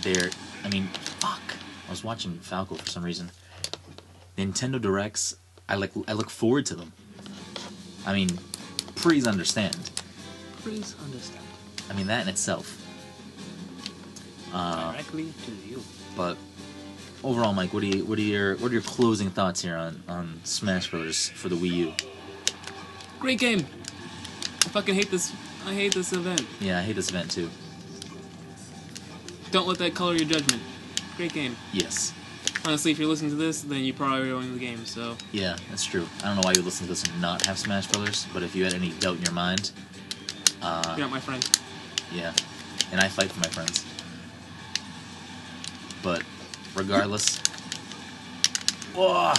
[0.00, 0.30] Their
[0.64, 0.86] I mean,
[1.20, 1.42] fuck.
[1.86, 3.30] I was watching Falco for some reason.
[4.38, 5.36] Nintendo Directs,
[5.68, 6.90] I like I look forward to them.
[8.06, 8.30] I mean,
[8.94, 9.76] please understand.
[10.62, 11.44] Please understand.
[11.90, 12.78] I mean that in itself.
[14.54, 15.82] Uh, Directly to you.
[16.16, 16.38] but
[17.24, 20.02] overall, Mike, what do you what are your what are your closing thoughts here on
[20.08, 21.28] on Smash Bros.
[21.30, 21.92] for the Wii U?
[23.20, 23.66] Great game.
[24.64, 25.32] I fucking hate this.
[25.66, 26.44] I hate this event.
[26.60, 27.50] Yeah, I hate this event too.
[29.50, 30.62] Don't let that color your judgment.
[31.16, 31.56] Great game.
[31.72, 32.12] Yes.
[32.64, 34.84] Honestly, if you're listening to this, then you probably are owning the game.
[34.86, 36.06] So Yeah, that's true.
[36.22, 38.54] I don't know why you listen to this and not have Smash Brothers, but if
[38.54, 39.72] you had any doubt in your mind,
[40.62, 41.44] uh, you're not my friend.
[42.12, 42.32] Yeah,
[42.92, 43.84] and I fight for my friends.
[46.02, 46.22] But
[46.74, 47.40] regardless,
[48.96, 49.38] Ugh.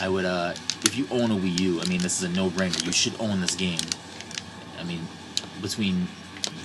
[0.00, 0.24] I would.
[0.24, 0.52] uh
[0.84, 2.84] If you own a Wii U, I mean, this is a no-brainer.
[2.84, 3.78] You should own this game.
[4.78, 5.00] I mean,
[5.62, 6.06] between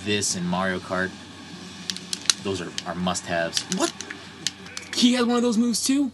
[0.04, 1.10] this and Mario Kart,
[2.44, 3.62] those are, are must-haves.
[3.78, 3.94] What?
[4.96, 6.12] He has one of those moves too.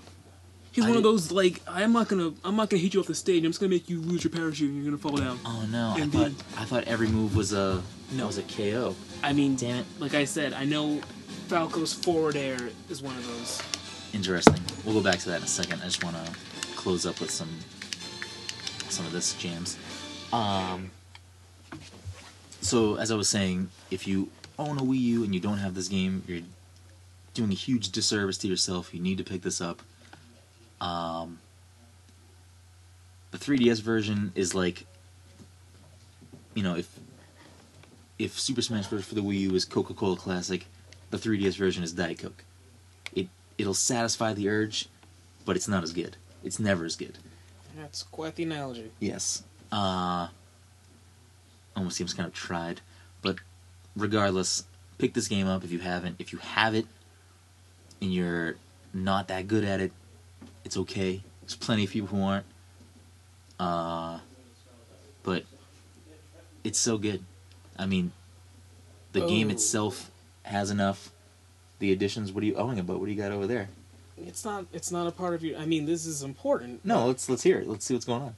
[0.71, 3.07] He's I one of those like I'm not gonna I'm not gonna hit you off
[3.07, 3.43] the stage.
[3.45, 5.39] I'm just gonna make you lose your parachute and you're gonna fall down.
[5.45, 5.93] Oh no!
[5.95, 6.35] I Indeed.
[6.37, 7.81] thought I thought every move was a
[8.11, 8.27] No.
[8.27, 8.93] was a KO.
[9.23, 9.85] I mean, Damn it!
[9.99, 10.99] like I said, I know
[11.47, 12.57] Falco's forward air
[12.89, 13.61] is one of those.
[14.13, 14.61] Interesting.
[14.83, 15.81] We'll go back to that in a second.
[15.81, 16.31] I just want to
[16.75, 17.49] close up with some
[18.89, 19.77] some of this jams.
[20.33, 20.89] Um.
[22.61, 25.75] So as I was saying, if you own a Wii U and you don't have
[25.75, 26.41] this game, you're
[27.35, 28.93] doing a huge disservice to yourself.
[28.93, 29.81] You need to pick this up.
[30.81, 31.39] Um.
[33.31, 34.85] The 3DS version is like,
[36.53, 36.87] you know, if
[38.17, 39.05] if Super Smash Bros.
[39.05, 40.65] for the Wii U is Coca Cola Classic,
[41.11, 42.43] the 3DS version is Diet Coke.
[43.13, 43.27] It
[43.57, 44.87] it'll satisfy the urge,
[45.45, 46.17] but it's not as good.
[46.43, 47.17] It's never as good.
[47.77, 48.91] That's quite the analogy.
[48.99, 49.43] Yes.
[49.71, 50.27] Uh
[51.75, 52.79] almost seems kind of tried,
[53.21, 53.35] but
[53.97, 54.63] regardless,
[54.97, 56.15] pick this game up if you haven't.
[56.19, 56.85] If you have it
[58.01, 58.55] and you're
[58.93, 59.91] not that good at it,
[60.63, 61.21] it's okay.
[61.41, 62.45] There's plenty of people who aren't.
[63.59, 64.19] Uh,
[65.23, 65.43] but
[66.63, 67.23] it's so good.
[67.77, 68.11] I mean,
[69.11, 69.51] the game Oh.
[69.51, 70.09] itself
[70.45, 71.11] has enough.
[71.79, 72.31] The additions.
[72.31, 72.99] What are you owing about?
[72.99, 73.69] What do you got over there?
[74.17, 74.65] It's not.
[74.71, 75.57] It's not a part of your.
[75.59, 76.85] I mean, this is important.
[76.85, 77.67] No, let's let's hear it.
[77.67, 78.35] Let's see what's going on.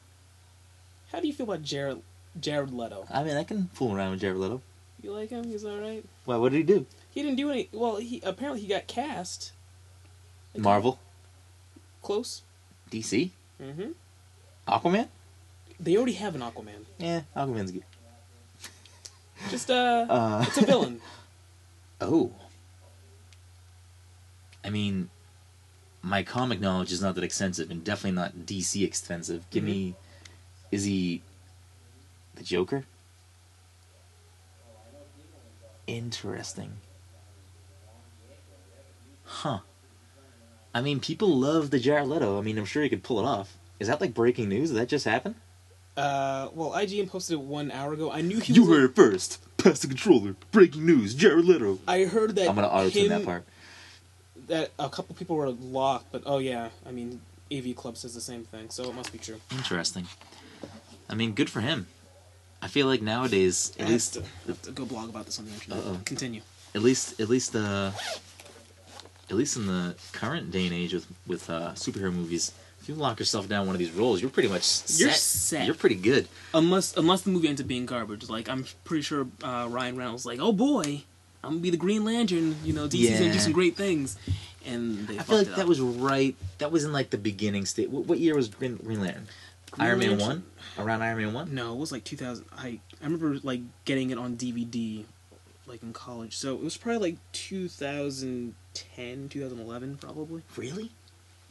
[1.12, 2.02] How do you feel about Jared
[2.40, 3.06] Jared Leto?
[3.12, 4.62] I mean, I can fool around with Jared Leto.
[5.04, 5.44] You like him?
[5.44, 6.04] He's all right.
[6.26, 6.38] Why?
[6.38, 6.88] What did he do?
[7.12, 7.70] He didn't do any.
[7.72, 9.52] Well, he apparently he got cast.
[10.58, 10.98] Marvel,
[12.02, 12.42] Close.
[12.90, 13.30] DC,
[13.62, 13.92] Mm-hmm.
[14.68, 15.08] Aquaman.
[15.80, 16.86] They already have an Aquaman.
[16.98, 17.84] Yeah, Aquaman's good.
[19.52, 21.00] Just uh, Uh, it's a villain.
[22.00, 22.32] Oh.
[24.64, 25.10] I mean,
[26.02, 29.50] my comic knowledge is not that extensive, and definitely not DC extensive.
[29.50, 29.68] Give Mhm.
[29.68, 29.96] me,
[30.72, 31.22] is he
[32.36, 32.86] the Joker?
[35.88, 36.74] Interesting.
[39.24, 39.60] Huh.
[40.74, 42.38] I mean, people love the Jared Leto.
[42.38, 43.58] I mean, I'm sure he could pull it off.
[43.80, 44.70] Is that like breaking news?
[44.70, 45.36] Did that just happen?
[45.96, 48.12] Uh, well, IGN posted it one hour ago.
[48.12, 48.54] I knew he.
[48.54, 49.40] You was heard it first.
[49.68, 50.36] Pass the controller.
[50.52, 51.14] Breaking news.
[51.14, 51.80] Jared Leto.
[51.88, 52.48] I heard that.
[52.48, 53.46] I'm gonna auto tune that part.
[54.48, 57.20] That a couple people were locked, but oh yeah, I mean,
[57.52, 59.42] AV Club says the same thing, so it must be true.
[59.52, 60.08] Interesting.
[61.10, 61.88] I mean, good for him.
[62.62, 65.38] I feel like nowadays, I at have least, to, have to go blog about this
[65.38, 65.80] on the internet.
[65.80, 66.00] Uh-oh.
[66.06, 66.42] Continue.
[66.74, 67.92] at least, at least, uh,
[69.30, 72.96] at least in the current day and age with with uh, superhero movies, if you
[72.96, 75.00] lock yourself down one of these roles, you're pretty much set.
[75.00, 75.66] You're set.
[75.66, 76.28] You're pretty good.
[76.54, 80.26] Unless unless the movie ends up being garbage, like I'm pretty sure uh, Ryan Reynolds
[80.26, 81.04] like, oh boy,
[81.44, 82.56] I'm gonna be the Green Lantern.
[82.64, 84.18] You know, DC's gonna do some great things,
[84.66, 86.36] and they I feel like that was right.
[86.58, 87.90] That was in like the beginning state.
[87.90, 89.28] What, what year was Green, Green Lantern?
[89.72, 90.44] Green Iron Man one.
[90.78, 91.54] Around Iron Man one.
[91.54, 92.46] No, it was like 2000.
[92.58, 95.06] I I remember like getting it on DVD,
[95.66, 96.36] like in college.
[96.36, 100.42] So it was probably like 2010, 2011, probably.
[100.56, 100.92] Really?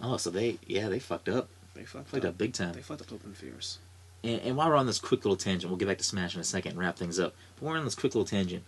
[0.01, 1.49] Oh, so they yeah they fucked up.
[1.75, 2.31] They fucked Fucked up.
[2.31, 2.73] up big time.
[2.73, 3.79] They fucked up Open Fears.
[4.25, 6.41] And, and while we're on this quick little tangent, we'll get back to Smash in
[6.41, 7.35] a second and wrap things up.
[7.59, 8.65] But we're on this quick little tangent.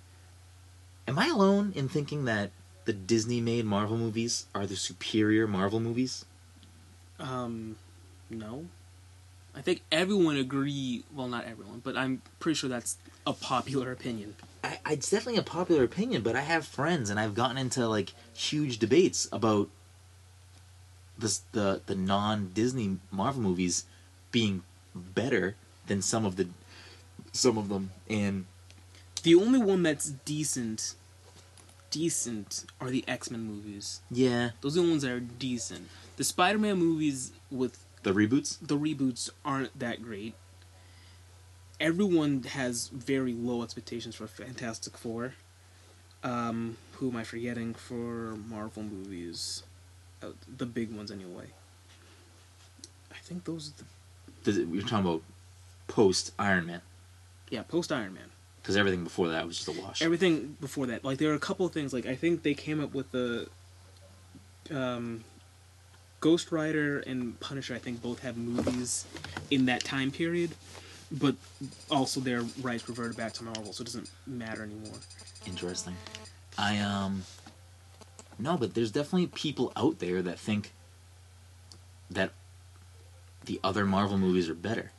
[1.07, 2.51] Am I alone in thinking that
[2.85, 6.25] the Disney made Marvel movies are the superior Marvel movies?
[7.19, 7.77] Um,
[8.31, 8.67] no.
[9.55, 11.03] I think everyone agree.
[11.15, 12.97] Well, not everyone, but I'm pretty sure that's
[13.27, 14.37] a popular opinion.
[14.63, 18.13] I, it's definitely a popular opinion, but I have friends and I've gotten into like
[18.35, 19.69] huge debates about
[21.19, 23.85] this the the non Disney Marvel movies
[24.31, 24.63] being
[24.95, 26.49] better than some of the
[27.33, 28.47] some of them and
[29.23, 30.95] The only one that's decent,
[31.91, 34.01] decent, are the X Men movies.
[34.11, 35.89] yeah Those are the ones that are decent.
[36.17, 40.35] The Spider Man movies with the reboots the reboots aren't that great.
[41.81, 45.35] Everyone has very low expectations for Fantastic Four.
[46.25, 49.63] Um, who am I forgetting for Marvel movies?
[50.23, 51.47] Uh, the big ones, anyway.
[53.13, 53.85] I think those are the
[54.45, 55.23] Does it, you're talking about
[55.87, 56.81] post Iron Man
[57.51, 58.25] yeah post Iron Man.
[58.61, 60.03] because everything before that was just a wash.
[60.03, 61.93] Everything before that, like there are a couple of things.
[61.93, 63.49] Like I think they came up with the
[64.71, 65.25] um,
[66.21, 67.75] Ghost Rider and Punisher.
[67.75, 69.07] I think both have movies
[69.51, 70.51] in that time period,
[71.11, 71.35] but
[71.91, 74.99] also their rights reverted back to Marvel, so it doesn't matter anymore.
[75.47, 75.97] Interesting.
[76.59, 77.23] I um
[78.39, 80.73] no, but there's definitely people out there that think
[82.11, 82.33] that
[83.45, 84.93] the other Marvel movies are better.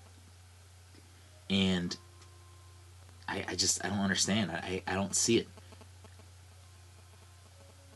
[1.50, 1.96] And
[3.28, 4.52] I I just I don't understand.
[4.52, 5.48] I I don't see it.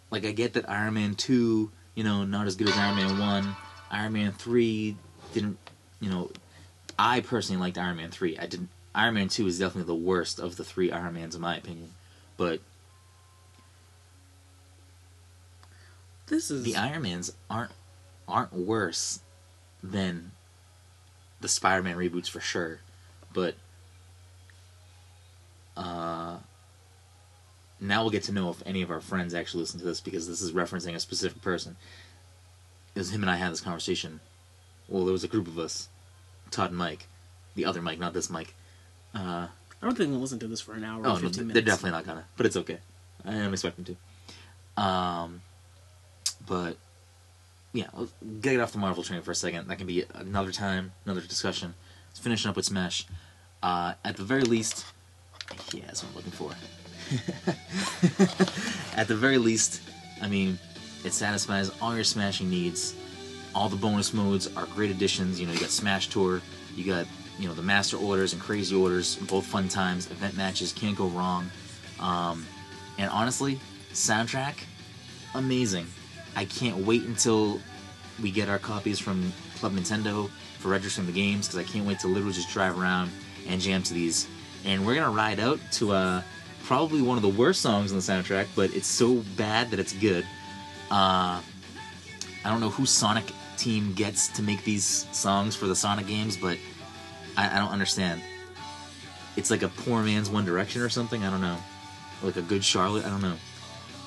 [0.10, 3.20] Like I get that Iron Man 2, you know, not as good as Iron Man
[3.20, 3.56] 1.
[3.92, 4.96] Iron Man 3
[5.34, 5.58] didn't,
[6.00, 6.32] you know,
[6.98, 8.38] I personally liked Iron Man 3.
[8.38, 11.42] I didn't Iron Man 2 is definitely the worst of the 3 Iron Mans in
[11.42, 11.92] my opinion.
[12.38, 12.62] But
[16.28, 17.72] This is the Iron Mans aren't
[18.28, 19.20] aren't worse
[19.84, 20.32] than
[21.42, 22.80] the Spider-Man reboots for sure,
[23.34, 23.56] but
[25.76, 26.38] uh,
[27.80, 30.28] now we'll get to know if any of our friends actually listen to this because
[30.28, 31.76] this is referencing a specific person.
[32.96, 34.20] It was him and I had this conversation.
[34.88, 35.90] Well, there was a group of us,
[36.52, 37.08] Todd and Mike,
[37.56, 38.54] the other Mike, not this Mike.
[39.14, 39.48] Uh,
[39.82, 41.66] I don't think we'll listen to this for an hour Oh or no, they're minutes.
[41.66, 42.26] definitely not gonna.
[42.38, 42.78] But it's okay.
[43.26, 44.82] I am expecting to.
[44.82, 45.42] Um,
[46.48, 46.78] but
[47.74, 47.88] yeah,
[48.42, 49.68] get off the Marvel train for a second.
[49.68, 51.74] That can be another time, another discussion.
[52.10, 53.06] Let's finishing up with Smash.
[53.62, 54.86] Uh, at the very least,
[55.74, 56.52] yeah, that's what I'm looking for.
[58.98, 59.82] at the very least,
[60.22, 60.60] I mean,
[61.04, 62.96] it satisfies all your smashing needs.
[63.56, 65.40] All the bonus modes are great additions.
[65.40, 66.42] You know, you got Smash Tour,
[66.76, 67.06] you got
[67.40, 70.10] you know the Master Orders and Crazy Orders, both fun times.
[70.12, 71.50] Event matches can't go wrong.
[72.00, 72.46] Um,
[73.00, 73.60] And honestly,
[73.92, 74.56] soundtrack,
[75.34, 75.88] amazing.
[76.36, 77.60] I can't wait until
[78.22, 80.30] we get our copies from Club Nintendo
[80.60, 83.12] for registering the games because I can't wait to literally just drive around
[83.48, 84.28] and jam to these.
[84.66, 86.22] And we're gonna ride out to uh,
[86.64, 89.94] probably one of the worst songs on the soundtrack, but it's so bad that it's
[89.94, 90.26] good.
[90.90, 91.42] Uh,
[92.46, 93.26] I don't know who Sonic
[93.58, 96.58] team gets to make these songs for the Sonic games, but
[97.38, 98.22] I, I don't understand.
[99.36, 101.24] It's like a poor man's One Direction or something.
[101.24, 101.58] I don't know,
[102.22, 103.06] like a good Charlotte.
[103.06, 103.36] I don't know.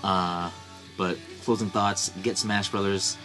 [0.04, 0.50] Uh,
[0.96, 3.16] but closing thoughts: get Smash Brothers.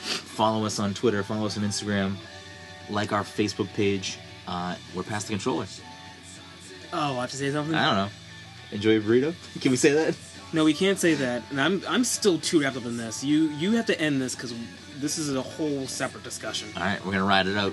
[0.00, 1.22] Follow us on Twitter.
[1.22, 2.16] Follow us on Instagram.
[2.90, 4.18] Like our Facebook page.
[4.46, 5.66] Uh, we're past the controller.
[6.92, 7.74] Oh, I have to say something.
[7.74, 8.12] I don't know.
[8.72, 9.34] Enjoy your burrito.
[9.60, 10.16] Can we say that?
[10.52, 11.42] No, we can't say that.
[11.50, 13.24] And I'm I'm still too wrapped up in this.
[13.24, 14.54] You you have to end this because
[14.96, 16.68] this is a whole separate discussion.
[16.76, 17.72] All right, we're gonna ride it out.